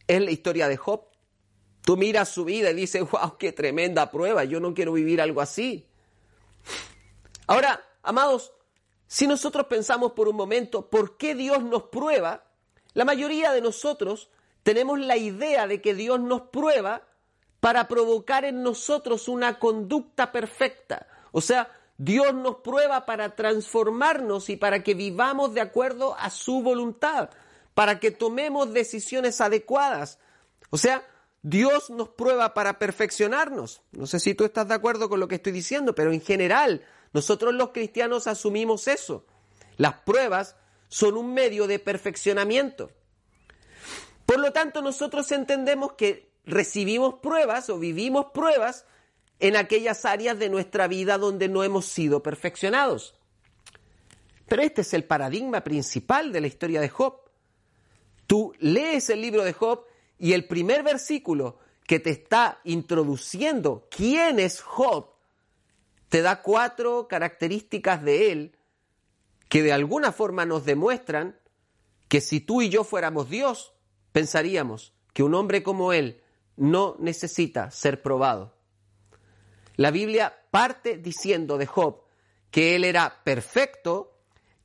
es 0.08 0.20
la 0.20 0.30
historia 0.32 0.66
de 0.66 0.76
Job. 0.76 1.02
Tú 1.86 1.96
miras 1.96 2.30
su 2.30 2.44
vida 2.44 2.72
y 2.72 2.74
dices, 2.74 3.08
wow, 3.08 3.38
qué 3.38 3.52
tremenda 3.52 4.10
prueba, 4.10 4.42
yo 4.42 4.58
no 4.58 4.74
quiero 4.74 4.94
vivir 4.94 5.20
algo 5.20 5.40
así. 5.40 5.86
Ahora, 7.46 7.80
amados, 8.02 8.52
si 9.06 9.28
nosotros 9.28 9.66
pensamos 9.66 10.10
por 10.10 10.26
un 10.26 10.34
momento 10.34 10.90
por 10.90 11.16
qué 11.16 11.36
Dios 11.36 11.62
nos 11.62 11.84
prueba, 11.84 12.42
la 12.92 13.04
mayoría 13.04 13.52
de 13.52 13.60
nosotros 13.60 14.30
tenemos 14.64 14.98
la 14.98 15.16
idea 15.16 15.68
de 15.68 15.80
que 15.80 15.94
Dios 15.94 16.18
nos 16.18 16.40
prueba 16.48 17.02
para 17.60 17.86
provocar 17.86 18.44
en 18.44 18.64
nosotros 18.64 19.28
una 19.28 19.60
conducta 19.60 20.32
perfecta. 20.32 21.06
O 21.30 21.40
sea, 21.40 21.70
Dios 21.98 22.34
nos 22.34 22.56
prueba 22.56 23.06
para 23.06 23.36
transformarnos 23.36 24.50
y 24.50 24.56
para 24.56 24.82
que 24.82 24.94
vivamos 24.94 25.54
de 25.54 25.60
acuerdo 25.60 26.16
a 26.18 26.30
su 26.30 26.62
voluntad, 26.62 27.30
para 27.74 28.00
que 28.00 28.10
tomemos 28.10 28.72
decisiones 28.72 29.40
adecuadas. 29.40 30.18
O 30.70 30.78
sea, 30.78 31.06
Dios 31.48 31.90
nos 31.90 32.08
prueba 32.08 32.54
para 32.54 32.76
perfeccionarnos. 32.76 33.80
No 33.92 34.08
sé 34.08 34.18
si 34.18 34.34
tú 34.34 34.44
estás 34.44 34.66
de 34.66 34.74
acuerdo 34.74 35.08
con 35.08 35.20
lo 35.20 35.28
que 35.28 35.36
estoy 35.36 35.52
diciendo, 35.52 35.94
pero 35.94 36.12
en 36.12 36.20
general 36.20 36.84
nosotros 37.12 37.54
los 37.54 37.70
cristianos 37.70 38.26
asumimos 38.26 38.88
eso. 38.88 39.24
Las 39.76 40.00
pruebas 40.00 40.56
son 40.88 41.16
un 41.16 41.32
medio 41.34 41.68
de 41.68 41.78
perfeccionamiento. 41.78 42.90
Por 44.26 44.40
lo 44.40 44.52
tanto, 44.52 44.82
nosotros 44.82 45.30
entendemos 45.30 45.92
que 45.92 46.32
recibimos 46.46 47.20
pruebas 47.20 47.70
o 47.70 47.78
vivimos 47.78 48.26
pruebas 48.34 48.84
en 49.38 49.54
aquellas 49.54 50.04
áreas 50.04 50.40
de 50.40 50.48
nuestra 50.48 50.88
vida 50.88 51.16
donde 51.16 51.48
no 51.48 51.62
hemos 51.62 51.86
sido 51.86 52.24
perfeccionados. 52.24 53.14
Pero 54.48 54.62
este 54.62 54.80
es 54.80 54.92
el 54.94 55.04
paradigma 55.04 55.62
principal 55.62 56.32
de 56.32 56.40
la 56.40 56.48
historia 56.48 56.80
de 56.80 56.88
Job. 56.88 57.20
Tú 58.26 58.52
lees 58.58 59.10
el 59.10 59.20
libro 59.20 59.44
de 59.44 59.52
Job 59.52 59.84
y 60.18 60.32
el 60.32 60.46
primer 60.46 60.82
versículo 60.82 61.58
que 61.86 62.00
te 62.00 62.10
está 62.10 62.60
introduciendo 62.64 63.86
quién 63.90 64.38
es 64.38 64.60
Job, 64.60 65.10
te 66.08 66.22
da 66.22 66.42
cuatro 66.42 67.08
características 67.08 68.02
de 68.02 68.32
él 68.32 68.56
que 69.48 69.62
de 69.62 69.72
alguna 69.72 70.12
forma 70.12 70.44
nos 70.44 70.64
demuestran 70.64 71.38
que 72.08 72.20
si 72.20 72.40
tú 72.40 72.62
y 72.62 72.68
yo 72.68 72.84
fuéramos 72.84 73.28
Dios, 73.28 73.72
pensaríamos 74.12 74.92
que 75.12 75.22
un 75.22 75.34
hombre 75.34 75.62
como 75.62 75.92
él 75.92 76.22
no 76.56 76.96
necesita 76.98 77.70
ser 77.70 78.02
probado. 78.02 78.54
La 79.76 79.90
Biblia 79.90 80.34
parte 80.50 80.96
diciendo 80.96 81.58
de 81.58 81.66
Job 81.66 82.02
que 82.50 82.76
él 82.76 82.84
era 82.84 83.22
perfecto, 83.24 84.18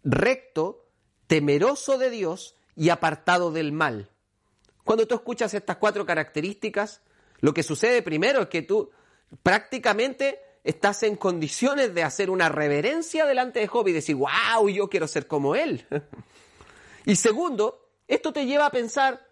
recto, 0.04 0.88
temeroso 1.28 1.98
de 1.98 2.10
Dios 2.10 2.56
y 2.76 2.90
apartado 2.90 3.52
del 3.52 3.72
mal. 3.72 4.11
Cuando 4.84 5.08
tú 5.08 5.16
escuchas 5.16 5.54
estas 5.54 5.78
cuatro 5.78 6.06
características, 6.06 7.02
lo 7.40 7.54
que 7.54 7.64
sucede 7.64 8.02
primero 8.02 8.42
es 8.42 8.48
que 8.50 8.62
tú 8.62 8.92
prácticamente 9.44 10.40
estás 10.64 11.04
en 11.04 11.16
condiciones 11.16 11.94
de 11.94 12.04
hacer 12.04 12.30
una 12.30 12.50
reverencia 12.50 13.26
delante 13.26 13.60
de 13.60 13.68
Job 13.68 13.88
y 13.88 13.94
decir, 13.94 14.16
wow, 14.16 14.70
yo 14.70 14.90
quiero 14.90 15.08
ser 15.08 15.28
como 15.28 15.56
él. 15.56 15.86
y 17.06 17.16
segundo, 17.16 17.90
esto 18.08 18.32
te 18.32 18.46
lleva 18.46 18.68
a 18.68 18.72
pensar, 18.72 19.28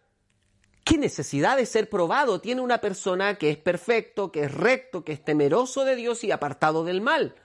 ¿qué 0.83 0.97
necesidad 0.97 1.57
de 1.57 1.65
ser 1.65 1.89
probado 1.89 2.41
tiene 2.41 2.61
una 2.61 2.81
persona 2.81 3.35
que 3.35 3.51
es 3.51 3.57
perfecto, 3.57 4.31
que 4.31 4.43
es 4.43 4.53
recto, 4.53 5.03
que 5.03 5.13
es 5.13 5.23
temeroso 5.23 5.85
de 5.85 5.95
Dios 5.95 6.23
y 6.23 6.31
apartado 6.31 6.83
del 6.83 7.01
mal? 7.01 7.35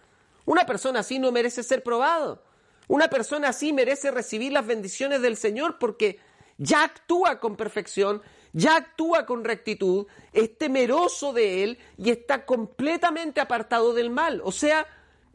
Una 0.47 0.67
persona 0.67 1.01
así 1.01 1.19
no 1.19 1.33
merece 1.33 1.63
ser 1.63 1.83
probado. 1.83 2.43
Una 2.87 3.09
persona 3.09 3.49
así 3.49 3.73
merece 3.73 4.11
recibir 4.11 4.53
las 4.53 4.67
bendiciones 4.67 5.23
del 5.23 5.37
Señor 5.37 5.79
porque 5.79 6.19
ya 6.59 6.85
actúa 6.85 7.41
con 7.41 7.57
perfección, 7.57 8.23
ya 8.53 8.77
actúa 8.77 9.27
con 9.27 9.45
rectitud, 9.45 10.07
es 10.33 10.57
temeroso 10.57 11.33
de 11.33 11.65
Él 11.65 11.79
y 11.97 12.11
está 12.11 12.47
completamente 12.47 13.41
apartado 13.41 13.93
del 13.95 14.11
mal. 14.11 14.41
O 14.45 14.53
sea, 14.53 14.87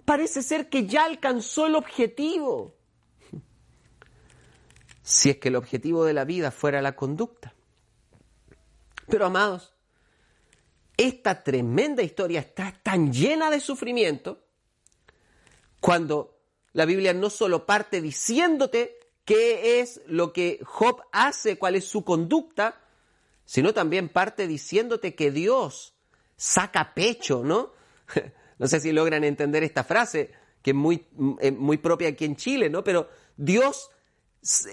parece 0.05 0.41
ser 0.41 0.69
que 0.69 0.86
ya 0.86 1.05
alcanzó 1.05 1.67
el 1.67 1.75
objetivo. 1.75 2.75
Si 5.01 5.32
es 5.32 5.38
que 5.38 5.47
el 5.47 5.55
objetivo 5.55 6.05
de 6.05 6.13
la 6.13 6.23
vida 6.23 6.51
fuera 6.51 6.84
la 6.84 6.95
conducta. 6.95 7.55
Pero 9.08 9.25
amados, 9.25 9.73
esta 10.95 11.43
tremenda 11.43 12.03
historia 12.03 12.41
está 12.41 12.79
tan 12.84 13.12
llena 13.12 13.49
de 13.49 13.60
sufrimiento 13.60 14.43
cuando 15.79 16.39
la 16.73 16.86
Biblia 16.86 17.13
no 17.13 17.29
solo 17.29 17.65
parte 17.65 18.01
diciéndote 18.01 18.98
qué 19.29 19.79
es 19.79 20.01
lo 20.07 20.33
que 20.33 20.59
Job 20.63 21.03
hace, 21.11 21.59
cuál 21.59 21.75
es 21.75 21.85
su 21.85 22.03
conducta, 22.03 22.81
sino 23.45 23.75
también 23.75 24.09
parte 24.09 24.47
diciéndote 24.47 25.13
que 25.13 25.29
Dios 25.29 25.93
saca 26.35 26.95
pecho, 26.95 27.43
¿no? 27.43 27.73
No 28.57 28.67
sé 28.67 28.81
si 28.81 28.91
logran 28.91 29.23
entender 29.23 29.63
esta 29.63 29.85
frase, 29.85 30.31
que 30.63 30.71
es 30.71 30.75
muy, 30.75 31.07
eh, 31.39 31.51
muy 31.51 31.77
propia 31.77 32.09
aquí 32.09 32.25
en 32.25 32.35
Chile, 32.35 32.69
¿no? 32.69 32.83
Pero 32.83 33.07
Dios, 33.37 33.91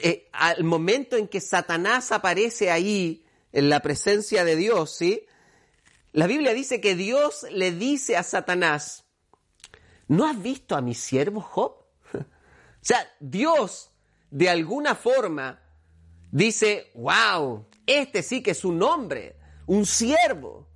eh, 0.03 0.29
al 0.33 0.65
momento 0.65 1.17
en 1.17 1.29
que 1.29 1.41
Satanás 1.41 2.11
aparece 2.11 2.71
ahí, 2.71 3.25
en 3.53 3.69
la 3.69 3.81
presencia 3.81 4.45
de 4.45 4.57
Dios, 4.57 4.97
¿sí? 4.97 5.27
La 6.13 6.27
Biblia 6.27 6.55
dice 6.55 6.81
que 6.81 6.97
Dios 6.97 7.47
le 7.53 7.73
dice 7.73 8.17
a 8.17 8.23
Satanás, 8.23 9.05
¿no 10.09 10.27
has 10.27 10.43
visto 10.43 10.75
a 10.75 10.81
mi 10.81 10.95
siervo 10.95 11.43
Job? 11.43 11.77
O 12.15 12.89
sea, 12.89 13.07
Dios 13.21 13.91
de 14.31 14.49
alguna 14.49 14.95
forma 14.95 15.61
dice, 16.31 16.91
wow, 16.95 17.67
este 17.87 18.23
sí 18.23 18.43
que 18.43 18.53
es 18.53 18.65
un 18.65 18.83
hombre, 18.83 19.37
un 19.67 19.87
siervo. 19.87 20.69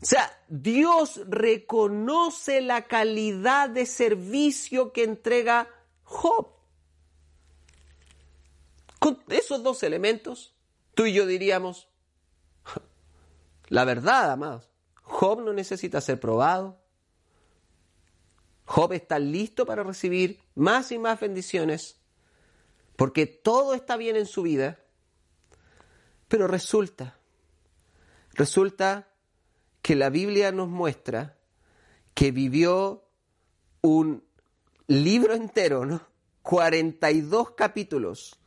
O 0.00 0.04
sea, 0.04 0.30
Dios 0.48 1.20
reconoce 1.26 2.60
la 2.60 2.86
calidad 2.86 3.68
de 3.68 3.84
servicio 3.84 4.92
que 4.92 5.02
entrega 5.02 5.68
Job. 6.04 6.48
Con 8.98 9.22
esos 9.28 9.62
dos 9.62 9.82
elementos, 9.82 10.54
tú 10.94 11.06
y 11.06 11.12
yo 11.12 11.26
diríamos, 11.26 11.88
la 13.68 13.84
verdad, 13.84 14.30
amados, 14.30 14.70
Job 15.02 15.42
no 15.42 15.52
necesita 15.52 16.00
ser 16.00 16.20
probado, 16.20 16.80
Job 18.64 18.92
está 18.92 19.18
listo 19.18 19.64
para 19.64 19.82
recibir 19.82 20.40
más 20.54 20.92
y 20.92 20.98
más 20.98 21.18
bendiciones, 21.18 21.97
porque 22.98 23.26
todo 23.26 23.74
está 23.74 23.96
bien 23.96 24.16
en 24.16 24.26
su 24.26 24.42
vida, 24.42 24.80
pero 26.26 26.48
resulta, 26.48 27.16
resulta 28.32 29.08
que 29.82 29.94
la 29.94 30.10
Biblia 30.10 30.50
nos 30.50 30.68
muestra 30.68 31.38
que 32.12 32.32
vivió 32.32 33.04
un 33.82 34.24
libro 34.88 35.34
entero, 35.34 35.86
¿no? 35.86 36.08
42 36.42 37.52
capítulos 37.52 38.40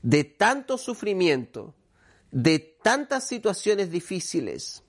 de 0.00 0.22
tanto 0.22 0.78
sufrimiento, 0.78 1.74
de 2.30 2.60
tantas 2.60 3.26
situaciones 3.26 3.90
difíciles. 3.90 4.84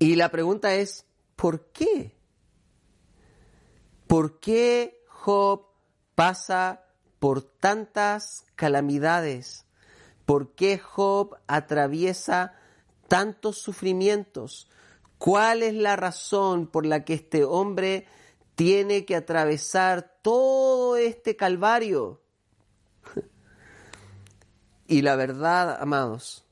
Y 0.00 0.16
la 0.16 0.32
pregunta 0.32 0.74
es, 0.74 1.06
¿por 1.36 1.66
qué? 1.70 2.12
¿Por 4.08 4.40
qué 4.40 5.04
Job 5.06 5.68
pasa 6.16 6.83
por 7.24 7.40
tantas 7.40 8.44
calamidades? 8.54 9.64
¿Por 10.26 10.54
qué 10.54 10.76
Job 10.76 11.38
atraviesa 11.46 12.54
tantos 13.08 13.56
sufrimientos? 13.56 14.68
¿Cuál 15.16 15.62
es 15.62 15.72
la 15.72 15.96
razón 15.96 16.66
por 16.66 16.84
la 16.84 17.02
que 17.06 17.14
este 17.14 17.42
hombre 17.42 18.06
tiene 18.56 19.06
que 19.06 19.16
atravesar 19.16 20.18
todo 20.20 20.98
este 20.98 21.34
calvario? 21.34 22.20
Y 24.86 25.00
la 25.00 25.16
verdad, 25.16 25.78
amados, 25.80 26.44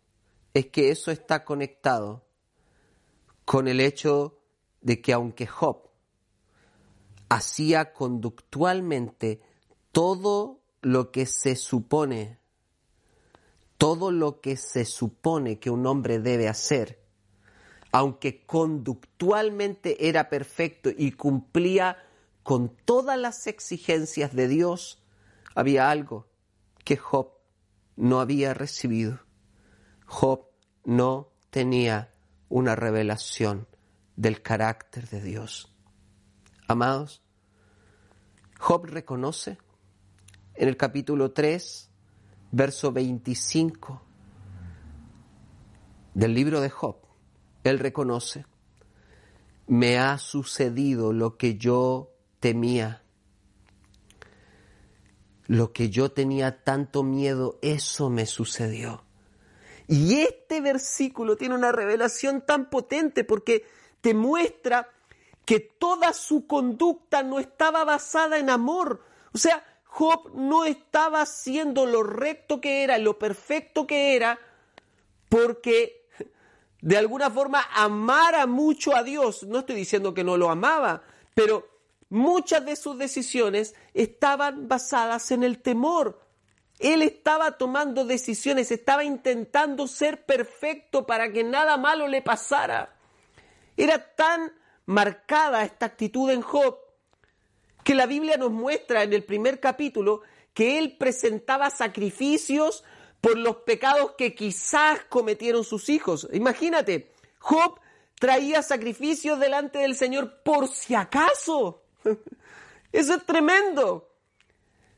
es 0.54 0.68
que 0.68 0.90
eso 0.90 1.11
está 1.11 1.44
conectado 1.44 2.24
con 3.44 3.68
el 3.68 3.78
hecho 3.78 4.40
de 4.80 5.02
que 5.02 5.12
aunque 5.12 5.46
Job 5.46 5.90
hacía 7.28 7.92
conductualmente 7.92 9.42
todo 9.92 10.62
lo 10.83 11.12
que 11.12 11.27
se 11.27 11.57
supone, 11.57 12.38
todo 13.79 14.11
lo 14.11 14.40
que 14.40 14.57
se 14.57 14.85
supone 14.85 15.59
que 15.59 15.71
un 15.71 15.87
hombre 15.87 16.18
debe 16.18 16.49
hacer, 16.49 17.01
aunque 17.92 18.45
conductualmente 18.45 20.09
era 20.09 20.29
perfecto 20.29 20.90
y 20.97 21.12
cumplía 21.12 21.97
con 22.42 22.77
todas 22.85 23.18
las 23.18 23.47
exigencias 23.47 24.35
de 24.35 24.49
Dios, 24.49 25.03
había 25.55 25.90
algo 25.90 26.27
que 26.85 26.97
Job 26.97 27.33
no 27.97 28.21
había 28.21 28.55
recibido. 28.55 29.21
Job 30.07 30.47
no 30.85 31.31
tenía 31.51 32.12
una 32.49 32.75
revelación 32.75 33.68
del 34.16 34.42
carácter 34.42 35.09
de 35.09 35.21
Dios. 35.21 35.73
Amados, 36.66 37.23
Job 38.59 38.87
reconoce 38.87 39.59
en 40.54 40.68
el 40.68 40.76
capítulo 40.76 41.32
3, 41.32 41.90
verso 42.50 42.92
25 42.92 44.02
del 46.14 46.34
libro 46.34 46.60
de 46.60 46.70
Job, 46.70 46.96
él 47.64 47.78
reconoce, 47.78 48.44
me 49.66 49.98
ha 49.98 50.18
sucedido 50.18 51.12
lo 51.12 51.36
que 51.36 51.56
yo 51.56 52.10
temía, 52.40 53.02
lo 55.46 55.72
que 55.72 55.90
yo 55.90 56.10
tenía 56.12 56.62
tanto 56.62 57.02
miedo, 57.02 57.58
eso 57.62 58.10
me 58.10 58.26
sucedió. 58.26 59.04
Y 59.88 60.20
este 60.20 60.60
versículo 60.60 61.36
tiene 61.36 61.54
una 61.54 61.72
revelación 61.72 62.44
tan 62.46 62.70
potente 62.70 63.24
porque 63.24 63.64
te 64.00 64.14
muestra 64.14 64.88
que 65.44 65.60
toda 65.60 66.12
su 66.12 66.46
conducta 66.46 67.22
no 67.22 67.38
estaba 67.38 67.84
basada 67.84 68.38
en 68.38 68.48
amor. 68.50 69.02
O 69.32 69.38
sea, 69.38 69.64
Job 69.94 70.31
no 70.33 70.64
estaba 70.64 71.20
haciendo 71.20 71.85
lo 71.85 72.02
recto 72.02 72.62
que 72.62 72.83
era, 72.83 72.96
lo 72.96 73.18
perfecto 73.18 73.87
que 73.87 74.16
era, 74.16 74.38
porque 75.28 76.09
de 76.81 76.96
alguna 76.96 77.31
forma 77.31 77.62
amara 77.74 78.46
mucho 78.46 78.96
a 78.96 79.02
Dios. 79.02 79.42
No 79.42 79.59
estoy 79.59 79.76
diciendo 79.76 80.14
que 80.14 80.24
no 80.24 80.38
lo 80.38 80.48
amaba, 80.48 81.02
pero 81.35 81.68
muchas 82.09 82.64
de 82.64 82.76
sus 82.76 82.96
decisiones 82.96 83.74
estaban 83.92 84.66
basadas 84.66 85.31
en 85.31 85.44
el 85.44 85.61
temor. 85.61 86.26
Él 86.78 87.02
estaba 87.02 87.59
tomando 87.59 88.07
decisiones, 88.07 88.70
estaba 88.70 89.05
intentando 89.05 89.87
ser 89.87 90.24
perfecto 90.24 91.05
para 91.05 91.31
que 91.31 91.44
nada 91.44 91.76
malo 91.76 92.09
le 92.09 92.22
pasara. 92.22 92.96
Era 93.76 94.14
tan 94.14 94.55
marcada 94.87 95.64
esta 95.64 95.85
actitud 95.85 96.31
en 96.31 96.40
Job, 96.40 96.78
que 97.85 97.95
la 97.95 98.07
Biblia 98.07 98.37
nos 98.37 98.51
muestra 98.51 99.03
en 99.03 99.12
el 99.12 99.25
primer 99.25 99.61
capítulo 99.61 100.23
que 100.55 100.79
él 100.79 100.97
presentaba 100.99 101.71
sacrificios 101.71 102.85
por 103.21 103.38
los 103.38 103.57
pecados 103.59 104.12
que 104.18 104.35
quizás 104.35 105.01
cometieron 105.09 105.64
sus 105.64 105.88
hijos. 105.88 106.29
Imagínate, 106.33 107.12
Job 107.38 107.79
traía 108.18 108.62
sacrificios 108.62 109.38
delante 109.40 109.79
del 109.79 109.97
Señor 109.97 110.42
por 110.42 110.68
si 110.68 110.95
acaso. 110.95 111.83
Eso 112.92 113.14
es 113.14 113.25
tremendo. 113.25 114.09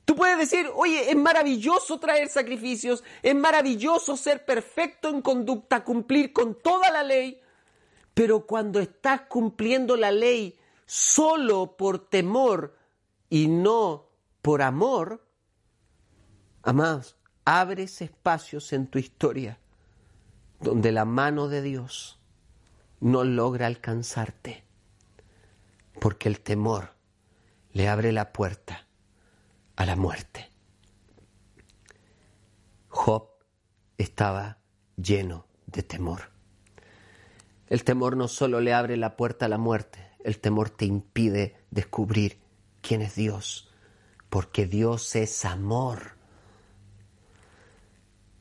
Tú 0.05 0.15
puedes 0.17 0.37
decir, 0.37 0.71
oye, 0.75 1.11
es 1.11 1.17
maravilloso 1.17 1.99
traer 1.99 2.29
sacrificios, 2.29 3.03
es 3.23 3.35
maravilloso 3.35 4.17
ser 4.17 4.45
perfecto 4.45 5.09
en 5.09 5.23
conducta, 5.23 5.83
cumplir 5.83 6.33
con 6.33 6.61
toda 6.61 6.91
la 6.91 7.03
ley, 7.03 7.41
pero 8.13 8.45
cuando 8.45 8.81
estás 8.81 9.23
cumpliendo 9.23 9.97
la 9.97 10.11
ley 10.11 10.59
solo 10.87 11.77
por 11.77 11.99
temor 12.09 12.77
y 13.29 13.49
no 13.49 14.09
por 14.43 14.63
amor, 14.63 15.25
Amados, 16.67 17.15
abres 17.45 18.01
espacios 18.01 18.73
en 18.73 18.87
tu 18.87 18.99
historia 18.99 19.59
donde 20.61 20.93
la 20.93 21.05
mano 21.05 21.49
de 21.49 21.61
Dios 21.61 22.19
no 23.01 23.23
logra 23.23 23.67
alcanzarte, 23.67 24.65
porque 26.01 26.31
el 26.31 26.41
temor 26.41 26.95
le 27.73 27.89
abre 27.89 28.13
la 28.13 28.33
puerta 28.33 28.87
a 29.77 29.85
la 29.85 29.95
muerte. 29.95 30.49
Job 32.89 33.29
estaba 33.99 34.57
lleno 34.97 35.45
de 35.67 35.83
temor. 35.83 36.31
El 37.67 37.85
temor 37.85 38.17
no 38.17 38.27
solo 38.27 38.63
le 38.63 38.73
abre 38.73 38.97
la 38.97 39.17
puerta 39.17 39.45
a 39.45 39.49
la 39.51 39.59
muerte, 39.59 40.04
el 40.25 40.41
temor 40.41 40.71
te 40.71 40.87
impide 40.87 41.55
descubrir 41.71 42.41
quién 42.81 43.03
es 43.03 43.15
Dios, 43.15 43.71
porque 44.31 44.67
Dios 44.67 45.15
es 45.15 45.45
amor. 45.45 46.17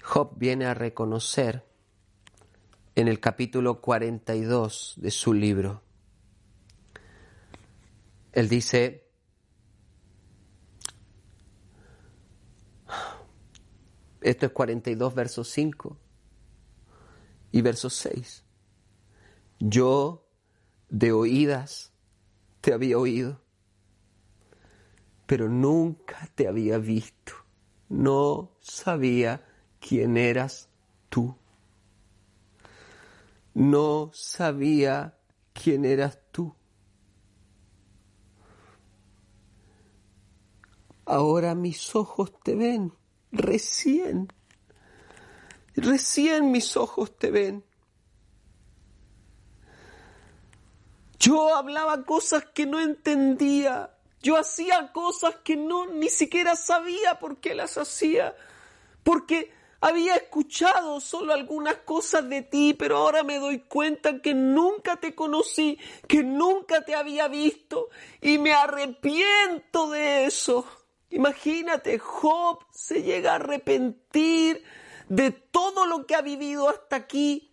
Job 0.02 0.32
viene 0.38 0.66
a 0.66 0.74
reconocer 0.74 1.66
en 2.96 3.08
el 3.10 3.20
capítulo 3.20 3.82
42 3.82 4.94
de 4.98 5.12
su 5.12 5.34
libro. 5.34 5.84
Él 8.32 8.48
dice, 8.48 9.10
esto 14.22 14.46
es 14.46 14.52
42 14.54 15.14
verso 15.14 15.44
5 15.44 15.98
y 17.52 17.62
verso 17.62 17.90
6. 17.90 18.46
Yo 19.60 20.23
de 20.94 21.12
oídas 21.12 21.92
te 22.62 22.72
había 22.72 22.98
oído, 22.98 23.42
pero 25.26 25.50
nunca 25.50 26.30
te 26.36 26.48
había 26.48 26.78
visto. 26.78 27.34
No 27.90 28.56
sabía 28.62 29.46
quién 29.82 30.16
eras 30.16 30.70
tú 31.10 31.36
no 33.54 34.12
sabía 34.14 35.18
quién 35.54 35.86
eras 35.86 36.20
tú. 36.32 36.56
Ahora 41.06 41.54
mis 41.54 41.96
ojos 41.96 42.34
te 42.42 42.56
ven, 42.56 42.94
recién, 43.32 44.30
recién 45.76 46.52
mis 46.52 46.78
ojos 46.78 47.18
te 47.18 47.30
ven. 47.30 47.64
Yo 51.24 51.56
hablaba 51.56 52.04
cosas 52.04 52.44
que 52.54 52.66
no 52.66 52.82
entendía, 52.82 53.96
yo 54.22 54.36
hacía 54.36 54.92
cosas 54.92 55.38
que 55.38 55.56
no 55.56 55.86
ni 55.86 56.10
siquiera 56.10 56.58
sabía 56.58 57.18
por 57.18 57.38
qué 57.38 57.56
las 57.56 57.78
hacía, 57.78 58.36
porque 59.04 59.54
había 59.80 60.18
escuchado 60.18 61.00
solo 61.00 61.32
algunas 61.32 61.78
cosas 61.78 62.28
de 62.28 62.42
ti, 62.42 62.74
pero 62.74 62.98
ahora 62.98 63.24
me 63.24 63.40
doy 63.40 63.60
cuenta 63.60 64.22
que 64.22 64.34
nunca 64.34 64.98
te 64.98 65.16
conocí, 65.16 65.80
que 66.10 66.26
nunca 66.26 66.84
te 66.84 66.94
había 66.94 67.30
visto 67.30 67.88
y 68.20 68.38
me 68.38 68.52
arrepiento 68.52 69.92
de 69.92 70.26
eso. 70.26 70.66
Imagínate, 71.10 72.00
Job 72.00 72.66
se 72.70 73.02
llega 73.02 73.32
a 73.32 73.36
arrepentir 73.36 74.62
de 75.08 75.32
todo 75.32 75.86
lo 75.86 76.06
que 76.06 76.16
ha 76.16 76.22
vivido 76.22 76.68
hasta 76.68 76.98
aquí. 76.98 77.53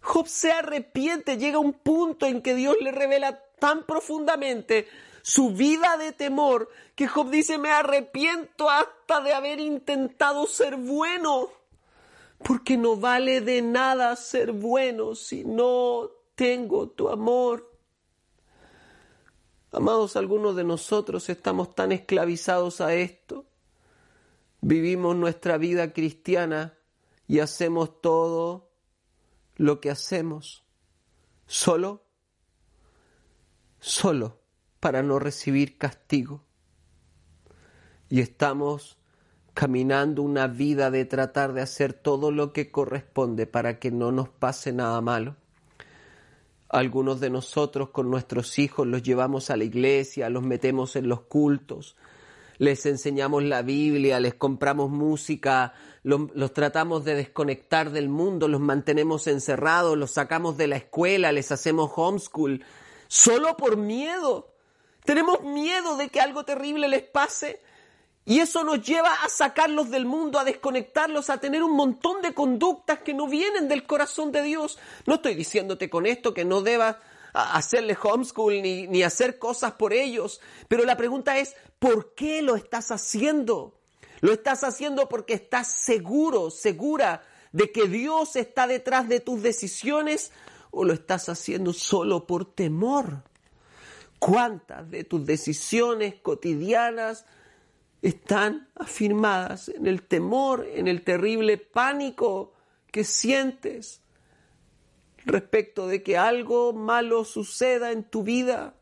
Job 0.00 0.26
se 0.26 0.52
arrepiente, 0.52 1.36
llega 1.36 1.58
un 1.58 1.72
punto 1.72 2.26
en 2.26 2.42
que 2.42 2.54
Dios 2.54 2.76
le 2.80 2.92
revela 2.92 3.42
tan 3.58 3.84
profundamente 3.84 4.86
su 5.22 5.50
vida 5.50 5.96
de 5.98 6.12
temor, 6.12 6.70
que 6.94 7.08
Job 7.08 7.30
dice, 7.30 7.58
me 7.58 7.70
arrepiento 7.70 8.70
hasta 8.70 9.20
de 9.20 9.34
haber 9.34 9.60
intentado 9.60 10.46
ser 10.46 10.76
bueno, 10.76 11.50
porque 12.38 12.76
no 12.76 12.96
vale 12.96 13.40
de 13.40 13.60
nada 13.60 14.14
ser 14.16 14.52
bueno 14.52 15.14
si 15.14 15.44
no 15.44 16.10
tengo 16.34 16.88
tu 16.90 17.08
amor. 17.08 17.70
Amados, 19.72 20.16
algunos 20.16 20.56
de 20.56 20.64
nosotros 20.64 21.28
estamos 21.28 21.74
tan 21.74 21.92
esclavizados 21.92 22.80
a 22.80 22.94
esto. 22.94 23.44
Vivimos 24.60 25.14
nuestra 25.14 25.58
vida 25.58 25.92
cristiana 25.92 26.78
y 27.26 27.40
hacemos 27.40 28.00
todo 28.00 28.67
lo 29.58 29.80
que 29.80 29.90
hacemos 29.90 30.64
solo, 31.46 32.06
solo 33.80 34.40
para 34.80 35.02
no 35.02 35.18
recibir 35.18 35.76
castigo. 35.76 36.44
Y 38.08 38.20
estamos 38.20 38.98
caminando 39.52 40.22
una 40.22 40.46
vida 40.46 40.90
de 40.90 41.04
tratar 41.04 41.52
de 41.52 41.60
hacer 41.60 41.92
todo 41.92 42.30
lo 42.30 42.52
que 42.52 42.70
corresponde 42.70 43.46
para 43.46 43.80
que 43.80 43.90
no 43.90 44.12
nos 44.12 44.28
pase 44.28 44.72
nada 44.72 45.00
malo. 45.00 45.36
Algunos 46.68 47.18
de 47.18 47.28
nosotros 47.28 47.90
con 47.90 48.10
nuestros 48.10 48.58
hijos 48.58 48.86
los 48.86 49.02
llevamos 49.02 49.50
a 49.50 49.56
la 49.56 49.64
iglesia, 49.64 50.30
los 50.30 50.44
metemos 50.44 50.96
en 50.96 51.08
los 51.08 51.22
cultos, 51.22 51.96
les 52.58 52.84
enseñamos 52.86 53.42
la 53.42 53.62
Biblia, 53.62 54.20
les 54.20 54.34
compramos 54.34 54.90
música, 54.90 55.74
los, 56.02 56.52
tratamos 56.52 57.04
de 57.04 57.14
desconectar 57.14 57.90
del 57.90 58.08
mundo, 58.08 58.48
los 58.48 58.60
mantenemos 58.60 59.26
encerrados, 59.26 59.96
los 59.96 60.10
sacamos 60.10 60.56
de 60.56 60.66
la 60.66 60.76
escuela, 60.76 61.32
les 61.32 61.52
hacemos 61.52 61.90
homeschool, 61.94 62.64
solo 63.06 63.56
por 63.56 63.76
miedo 63.76 64.52
tenemos 65.08 65.42
miedo 65.42 65.96
de 65.96 66.10
que 66.10 66.20
algo 66.20 66.44
terrible 66.44 66.86
les 66.86 67.02
pase 67.02 67.62
y 68.26 68.40
eso 68.40 68.62
nos 68.62 68.82
lleva 68.82 69.10
a 69.24 69.30
sacarlos 69.30 69.88
del 69.88 70.04
mundo, 70.04 70.38
a 70.38 70.44
desconectarlos, 70.44 71.30
a 71.30 71.40
tener 71.40 71.62
un 71.62 71.74
montón 71.74 72.20
de 72.20 72.34
conductas 72.34 72.98
que 72.98 73.14
no 73.14 73.26
vienen 73.26 73.68
del 73.68 73.86
corazón 73.86 74.32
de 74.32 74.42
Dios. 74.42 74.78
No 75.06 75.14
estoy 75.14 75.34
diciéndote 75.34 75.88
con 75.88 76.04
esto 76.04 76.34
que 76.34 76.44
no 76.44 76.60
debas 76.60 76.96
hacerle 77.32 77.96
homeschool 78.00 78.62
ni, 78.62 78.86
ni 78.86 79.02
hacer 79.02 79.38
cosas 79.38 79.72
por 79.72 79.92
ellos, 79.92 80.40
pero 80.68 80.84
la 80.84 80.96
pregunta 80.96 81.38
es, 81.38 81.54
¿por 81.78 82.14
qué 82.14 82.42
lo 82.42 82.56
estás 82.56 82.90
haciendo? 82.90 83.78
¿Lo 84.20 84.32
estás 84.32 84.64
haciendo 84.64 85.08
porque 85.08 85.34
estás 85.34 85.68
seguro, 85.68 86.50
segura 86.50 87.22
de 87.52 87.70
que 87.70 87.86
Dios 87.86 88.36
está 88.36 88.66
detrás 88.66 89.08
de 89.08 89.20
tus 89.20 89.42
decisiones 89.42 90.32
o 90.70 90.84
lo 90.84 90.92
estás 90.92 91.28
haciendo 91.28 91.72
solo 91.72 92.26
por 92.26 92.44
temor? 92.44 93.22
¿Cuántas 94.18 94.90
de 94.90 95.04
tus 95.04 95.24
decisiones 95.24 96.16
cotidianas 96.16 97.24
están 98.02 98.68
afirmadas 98.74 99.68
en 99.68 99.86
el 99.86 100.02
temor, 100.02 100.66
en 100.72 100.88
el 100.88 101.02
terrible 101.02 101.58
pánico 101.58 102.52
que 102.90 103.04
sientes 103.04 104.02
respecto 105.28 105.86
de 105.86 106.02
que 106.02 106.16
algo 106.16 106.72
malo 106.72 107.24
suceda 107.24 107.92
en 107.92 108.04
tu 108.04 108.22
vida? 108.22 108.74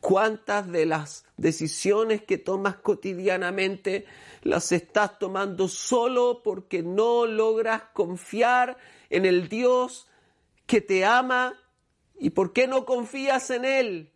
¿Cuántas 0.00 0.70
de 0.70 0.86
las 0.86 1.24
decisiones 1.36 2.22
que 2.22 2.38
tomas 2.38 2.76
cotidianamente 2.76 4.06
las 4.42 4.70
estás 4.72 5.18
tomando 5.18 5.68
solo 5.68 6.42
porque 6.44 6.82
no 6.82 7.26
logras 7.26 7.82
confiar 7.94 8.76
en 9.10 9.24
el 9.24 9.48
Dios 9.48 10.08
que 10.66 10.80
te 10.80 11.04
ama? 11.04 11.54
¿Y 12.18 12.30
por 12.30 12.52
qué 12.52 12.68
no 12.68 12.84
confías 12.84 13.50
en 13.50 13.64
Él? 13.64 14.12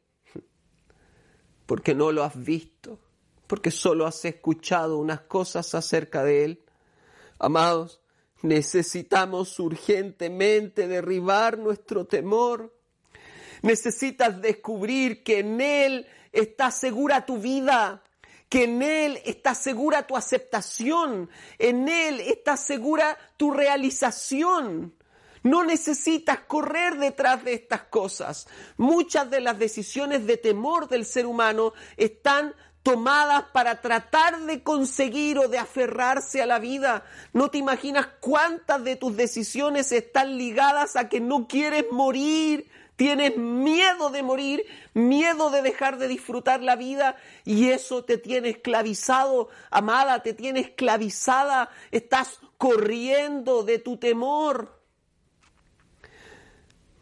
porque 1.72 1.94
no 1.94 2.12
lo 2.12 2.22
has 2.22 2.36
visto, 2.36 2.98
porque 3.46 3.70
solo 3.70 4.06
has 4.06 4.22
escuchado 4.26 4.98
unas 4.98 5.20
cosas 5.20 5.74
acerca 5.74 6.22
de 6.22 6.44
Él. 6.44 6.64
Amados, 7.38 8.01
necesitamos 8.42 9.58
urgentemente 9.58 10.88
derribar 10.88 11.58
nuestro 11.58 12.06
temor. 12.06 12.76
Necesitas 13.62 14.40
descubrir 14.40 15.22
que 15.22 15.38
en 15.38 15.60
Él 15.60 16.06
está 16.32 16.70
segura 16.70 17.24
tu 17.24 17.38
vida, 17.38 18.02
que 18.48 18.64
en 18.64 18.82
Él 18.82 19.20
está 19.24 19.54
segura 19.54 20.06
tu 20.06 20.16
aceptación, 20.16 21.30
en 21.58 21.88
Él 21.88 22.20
está 22.20 22.56
segura 22.56 23.16
tu 23.36 23.52
realización. 23.52 24.94
No 25.44 25.64
necesitas 25.64 26.40
correr 26.40 26.98
detrás 26.98 27.44
de 27.44 27.54
estas 27.54 27.84
cosas. 27.84 28.46
Muchas 28.76 29.28
de 29.30 29.40
las 29.40 29.58
decisiones 29.58 30.26
de 30.26 30.36
temor 30.36 30.88
del 30.88 31.04
ser 31.04 31.26
humano 31.26 31.72
están 31.96 32.54
tomadas 32.82 33.44
para 33.52 33.80
tratar 33.80 34.40
de 34.40 34.62
conseguir 34.62 35.38
o 35.38 35.48
de 35.48 35.58
aferrarse 35.58 36.42
a 36.42 36.46
la 36.46 36.58
vida. 36.58 37.04
No 37.32 37.50
te 37.50 37.58
imaginas 37.58 38.08
cuántas 38.20 38.82
de 38.82 38.96
tus 38.96 39.16
decisiones 39.16 39.92
están 39.92 40.36
ligadas 40.36 40.96
a 40.96 41.08
que 41.08 41.20
no 41.20 41.46
quieres 41.46 41.84
morir, 41.90 42.68
tienes 42.96 43.36
miedo 43.36 44.10
de 44.10 44.22
morir, 44.22 44.64
miedo 44.94 45.50
de 45.50 45.62
dejar 45.62 45.98
de 45.98 46.08
disfrutar 46.08 46.62
la 46.62 46.76
vida 46.76 47.16
y 47.44 47.70
eso 47.70 48.04
te 48.04 48.18
tiene 48.18 48.50
esclavizado, 48.50 49.48
amada, 49.70 50.22
te 50.22 50.34
tiene 50.34 50.60
esclavizada, 50.60 51.70
estás 51.90 52.40
corriendo 52.58 53.62
de 53.62 53.78
tu 53.78 53.96
temor. 53.96 54.81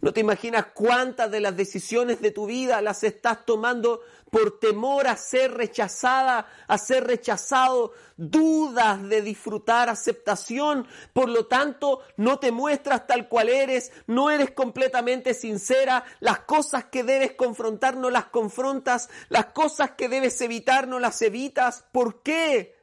No 0.01 0.15
te 0.15 0.21
imaginas 0.21 0.67
cuántas 0.73 1.31
de 1.31 1.41
las 1.41 1.55
decisiones 1.55 2.23
de 2.23 2.31
tu 2.31 2.47
vida 2.47 2.81
las 2.81 3.05
estás 3.05 3.45
tomando 3.45 4.01
por 4.31 4.59
temor 4.59 5.07
a 5.07 5.17
ser 5.17 5.53
rechazada, 5.53 6.47
a 6.67 6.79
ser 6.79 7.07
rechazado, 7.07 7.93
dudas 8.17 9.07
de 9.09 9.21
disfrutar 9.21 9.91
aceptación, 9.91 10.87
por 11.13 11.29
lo 11.29 11.47
tanto 11.47 12.01
no 12.17 12.39
te 12.39 12.51
muestras 12.51 13.07
tal 13.07 13.29
cual 13.29 13.51
eres, 13.51 13.93
no 14.07 14.31
eres 14.31 14.53
completamente 14.53 15.35
sincera, 15.35 16.05
las 16.21 16.41
cosas 16.41 16.87
que 16.87 17.03
debes 17.03 17.33
confrontar 17.35 17.97
no 17.97 18.09
las 18.09 18.27
confrontas, 18.27 19.11
las 19.29 19.47
cosas 19.47 19.93
que 19.93 20.09
debes 20.09 20.41
evitar 20.41 20.89
no 20.89 20.99
las 20.99 21.21
evitas. 21.21 21.85
¿Por 21.93 22.23
qué? 22.23 22.77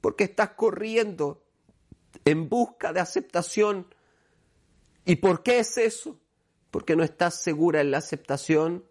Porque 0.00 0.24
estás 0.24 0.50
corriendo 0.50 1.42
en 2.24 2.48
busca 2.48 2.92
de 2.92 3.00
aceptación. 3.00 3.92
¿Y 5.04 5.16
por 5.16 5.42
qué 5.42 5.58
es 5.58 5.76
eso? 5.76 6.18
Porque 6.74 6.96
no 6.96 7.04
estás 7.04 7.36
segura 7.36 7.80
en 7.80 7.92
la 7.92 7.98
aceptación 7.98 8.84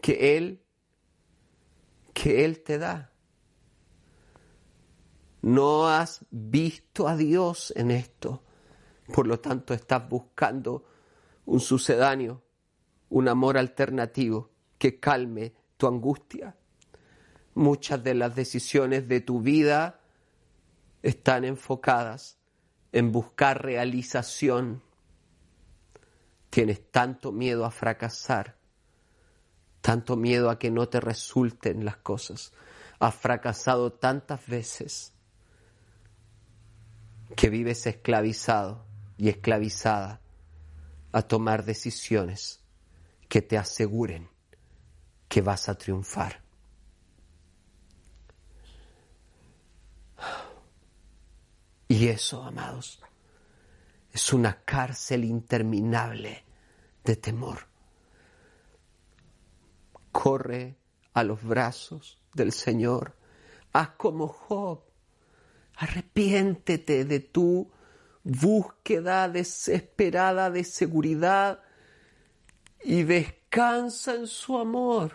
que 0.00 0.38
Él, 0.38 0.62
que 2.14 2.46
Él 2.46 2.62
te 2.62 2.78
da. 2.78 3.12
No 5.42 5.86
has 5.90 6.24
visto 6.30 7.08
a 7.08 7.18
Dios 7.18 7.74
en 7.76 7.90
esto, 7.90 8.42
por 9.12 9.26
lo 9.26 9.38
tanto 9.38 9.74
estás 9.74 10.08
buscando 10.08 10.86
un 11.44 11.60
sucedáneo, 11.60 12.42
un 13.10 13.28
amor 13.28 13.58
alternativo 13.58 14.52
que 14.78 14.98
calme 14.98 15.52
tu 15.76 15.88
angustia. 15.88 16.56
Muchas 17.52 18.02
de 18.02 18.14
las 18.14 18.34
decisiones 18.34 19.06
de 19.08 19.20
tu 19.20 19.42
vida 19.42 20.00
están 21.02 21.44
enfocadas 21.44 22.38
en 22.92 23.12
buscar 23.12 23.62
realización 23.62 24.82
Tienes 26.50 26.90
tanto 26.90 27.32
miedo 27.32 27.64
a 27.64 27.70
fracasar, 27.70 28.56
tanto 29.80 30.16
miedo 30.16 30.50
a 30.50 30.58
que 30.58 30.70
no 30.70 30.88
te 30.88 31.00
resulten 31.00 31.84
las 31.84 31.96
cosas. 31.96 32.52
Has 32.98 33.14
fracasado 33.14 33.92
tantas 33.92 34.46
veces 34.46 35.12
que 37.36 37.48
vives 37.48 37.86
esclavizado 37.86 38.84
y 39.16 39.28
esclavizada 39.28 40.20
a 41.12 41.22
tomar 41.22 41.64
decisiones 41.64 42.60
que 43.28 43.42
te 43.42 43.56
aseguren 43.56 44.28
que 45.28 45.40
vas 45.40 45.68
a 45.68 45.76
triunfar. 45.76 46.42
Y 51.86 52.08
eso, 52.08 52.42
amados, 52.42 53.00
es 54.12 54.32
una 54.32 54.62
cárcel 54.64 55.24
interminable 55.24 56.44
de 57.04 57.16
temor. 57.16 57.66
Corre 60.10 60.76
a 61.14 61.22
los 61.22 61.42
brazos 61.42 62.20
del 62.34 62.52
Señor. 62.52 63.14
Haz 63.72 63.90
como 63.90 64.28
Job. 64.28 64.82
Arrepiéntete 65.76 67.04
de 67.04 67.20
tu 67.20 67.70
búsqueda 68.22 69.28
desesperada 69.28 70.50
de 70.50 70.64
seguridad 70.64 71.62
y 72.82 73.04
descansa 73.04 74.14
en 74.14 74.26
su 74.26 74.58
amor. 74.58 75.12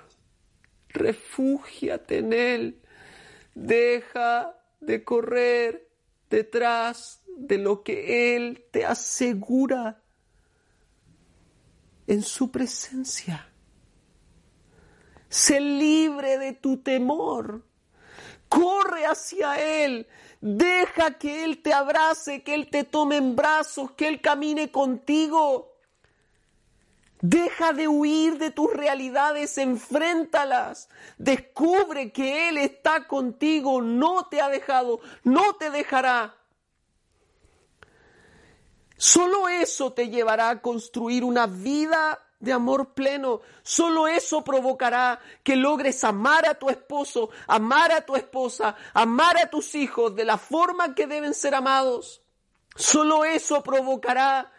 Refúgiate 0.90 2.20
en 2.20 2.34
Él. 2.34 2.82
Deja 3.54 4.58
de 4.80 5.04
correr 5.04 5.85
detrás 6.30 7.22
de 7.38 7.58
lo 7.58 7.84
que 7.84 8.36
Él 8.36 8.66
te 8.72 8.86
asegura 8.86 10.02
en 12.08 12.22
su 12.22 12.52
presencia. 12.52 13.50
Sé 15.30 15.60
libre 15.60 16.38
de 16.38 16.54
tu 16.54 16.78
temor. 16.78 17.64
Corre 18.48 19.06
hacia 19.06 19.84
Él. 19.84 20.08
Deja 20.40 21.18
que 21.18 21.44
Él 21.44 21.62
te 21.62 21.74
abrace, 21.74 22.44
que 22.44 22.54
Él 22.54 22.70
te 22.70 22.84
tome 22.84 23.18
en 23.18 23.36
brazos, 23.36 23.92
que 23.92 24.08
Él 24.08 24.22
camine 24.22 24.72
contigo. 24.72 25.75
Deja 27.28 27.74
de 27.74 27.88
huir 27.88 28.38
de 28.38 28.52
tus 28.52 28.72
realidades, 28.72 29.58
enfréntalas. 29.58 30.90
Descubre 31.18 32.12
que 32.12 32.50
Él 32.50 32.60
está 32.60 33.08
contigo, 33.08 33.82
no 33.82 34.28
te 34.28 34.42
ha 34.42 34.50
dejado, 34.50 35.00
no 35.24 35.56
te 35.56 35.72
dejará. 35.72 36.36
Solo 38.96 39.50
eso 39.50 39.92
te 39.92 40.10
llevará 40.10 40.52
a 40.52 40.62
construir 40.62 41.24
una 41.24 41.48
vida 41.48 42.20
de 42.40 42.54
amor 42.54 42.94
pleno. 42.94 43.42
Solo 43.64 44.08
eso 44.08 44.44
provocará 44.44 45.20
que 45.42 45.56
logres 45.56 46.04
amar 46.04 46.48
a 46.48 46.54
tu 46.54 46.70
esposo, 46.70 47.32
amar 47.48 47.92
a 47.92 48.02
tu 48.02 48.16
esposa, 48.16 48.76
amar 48.94 49.36
a 49.40 49.50
tus 49.50 49.74
hijos 49.74 50.16
de 50.16 50.26
la 50.26 50.38
forma 50.38 50.94
que 50.94 51.08
deben 51.08 51.34
ser 51.34 51.56
amados. 51.56 52.22
Solo 52.76 53.26
eso 53.26 53.64
provocará 53.64 54.52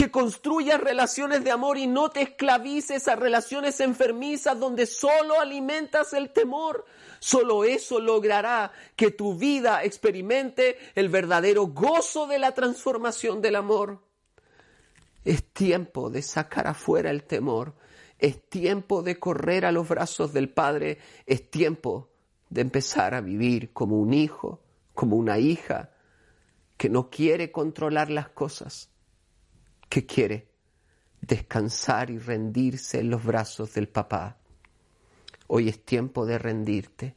que 0.00 0.10
construyas 0.10 0.80
relaciones 0.80 1.44
de 1.44 1.50
amor 1.50 1.76
y 1.76 1.86
no 1.86 2.08
te 2.08 2.22
esclavices 2.22 3.06
a 3.06 3.16
relaciones 3.16 3.80
enfermizas 3.80 4.58
donde 4.58 4.86
solo 4.86 5.38
alimentas 5.38 6.14
el 6.14 6.30
temor. 6.30 6.86
Solo 7.18 7.64
eso 7.64 8.00
logrará 8.00 8.72
que 8.96 9.10
tu 9.10 9.36
vida 9.36 9.84
experimente 9.84 10.78
el 10.94 11.10
verdadero 11.10 11.66
gozo 11.66 12.26
de 12.26 12.38
la 12.38 12.52
transformación 12.52 13.42
del 13.42 13.56
amor. 13.56 14.00
Es 15.22 15.44
tiempo 15.52 16.08
de 16.08 16.22
sacar 16.22 16.66
afuera 16.66 17.10
el 17.10 17.24
temor. 17.24 17.74
Es 18.18 18.48
tiempo 18.48 19.02
de 19.02 19.18
correr 19.18 19.66
a 19.66 19.70
los 19.70 19.86
brazos 19.86 20.32
del 20.32 20.48
Padre. 20.48 20.96
Es 21.26 21.50
tiempo 21.50 22.08
de 22.48 22.62
empezar 22.62 23.12
a 23.12 23.20
vivir 23.20 23.74
como 23.74 24.00
un 24.00 24.14
hijo, 24.14 24.62
como 24.94 25.16
una 25.16 25.38
hija 25.38 25.90
que 26.78 26.88
no 26.88 27.10
quiere 27.10 27.52
controlar 27.52 28.08
las 28.08 28.30
cosas, 28.30 28.88
que 29.90 30.06
quiere 30.06 30.48
descansar 31.20 32.10
y 32.10 32.18
rendirse 32.18 33.00
en 33.00 33.10
los 33.10 33.22
brazos 33.22 33.74
del 33.74 33.88
papá. 33.88 34.38
Hoy 35.48 35.68
es 35.68 35.84
tiempo 35.84 36.24
de 36.24 36.38
rendirte. 36.38 37.16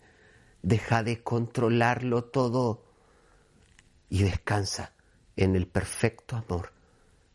Deja 0.62 1.04
de 1.04 1.24
controlarlo 1.24 2.26
todo 2.26 2.84
y 4.10 4.24
descansa 4.24 4.94
en 5.36 5.56
el 5.56 5.68
perfecto 5.68 6.36
amor 6.36 6.72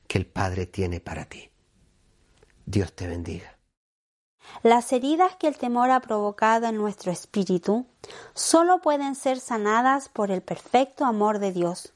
que 0.06 0.18
el 0.18 0.26
Padre 0.26 0.66
tiene 0.66 1.00
para 1.00 1.26
ti. 1.26 1.50
Dios 2.66 2.92
te 2.94 3.06
bendiga. 3.06 3.56
Las 4.62 4.92
heridas 4.92 5.36
que 5.36 5.46
el 5.46 5.58
temor 5.58 5.90
ha 5.90 6.00
provocado 6.00 6.66
en 6.66 6.76
nuestro 6.76 7.12
espíritu 7.12 7.86
solo 8.34 8.80
pueden 8.80 9.14
ser 9.14 9.40
sanadas 9.40 10.08
por 10.08 10.30
el 10.30 10.42
perfecto 10.42 11.04
amor 11.04 11.38
de 11.38 11.52
Dios. 11.52 11.92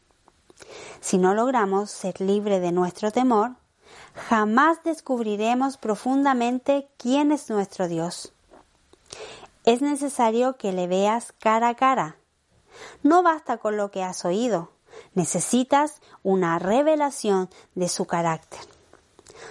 Si 1.01 1.19
no 1.19 1.35
logramos 1.35 1.91
ser 1.91 2.21
libres 2.21 2.61
de 2.61 2.73
nuestro 2.73 3.11
temor, 3.11 3.57
jamás 4.15 4.83
descubriremos 4.85 5.77
profundamente 5.77 6.89
quién 6.97 7.33
es 7.33 7.51
nuestro 7.51 7.89
Dios. 7.89 8.33
Es 9.65 9.81
necesario 9.81 10.57
que 10.57 10.73
le 10.73 10.87
veas 10.87 11.33
cara 11.39 11.69
a 11.69 11.75
cara. 11.75 12.17
No 13.03 13.23
basta 13.23 13.59
con 13.59 13.77
lo 13.77 13.91
que 13.91 14.03
has 14.03 14.25
oído, 14.25 14.73
necesitas 15.15 16.01
una 16.23 16.59
revelación 16.59 17.49
de 17.75 17.89
su 17.89 18.07
carácter. 18.07 18.61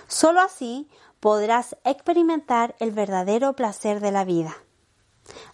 Solo 0.07 0.41
así 0.41 0.89
podrás 1.19 1.77
experimentar 1.83 2.75
el 2.79 2.91
verdadero 2.91 3.53
placer 3.53 3.99
de 3.99 4.11
la 4.11 4.25
vida. 4.25 4.55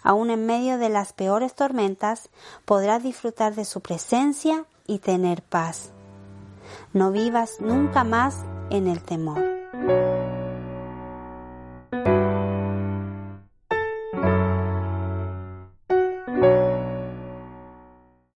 Aún 0.02 0.30
en 0.30 0.46
medio 0.46 0.78
de 0.78 0.90
las 0.90 1.14
peores 1.14 1.54
tormentas 1.54 2.30
podrás 2.66 3.04
disfrutar 3.04 3.54
de 3.54 3.66
su 3.66 3.82
presencia 3.82 4.66
y 4.88 5.00
tener 5.00 5.44
paz. 5.44 5.92
No 6.94 7.12
vivas 7.12 7.58
nunca 7.60 8.04
más 8.04 8.44
en 8.70 8.88
el 8.88 9.02
temor. 9.02 9.44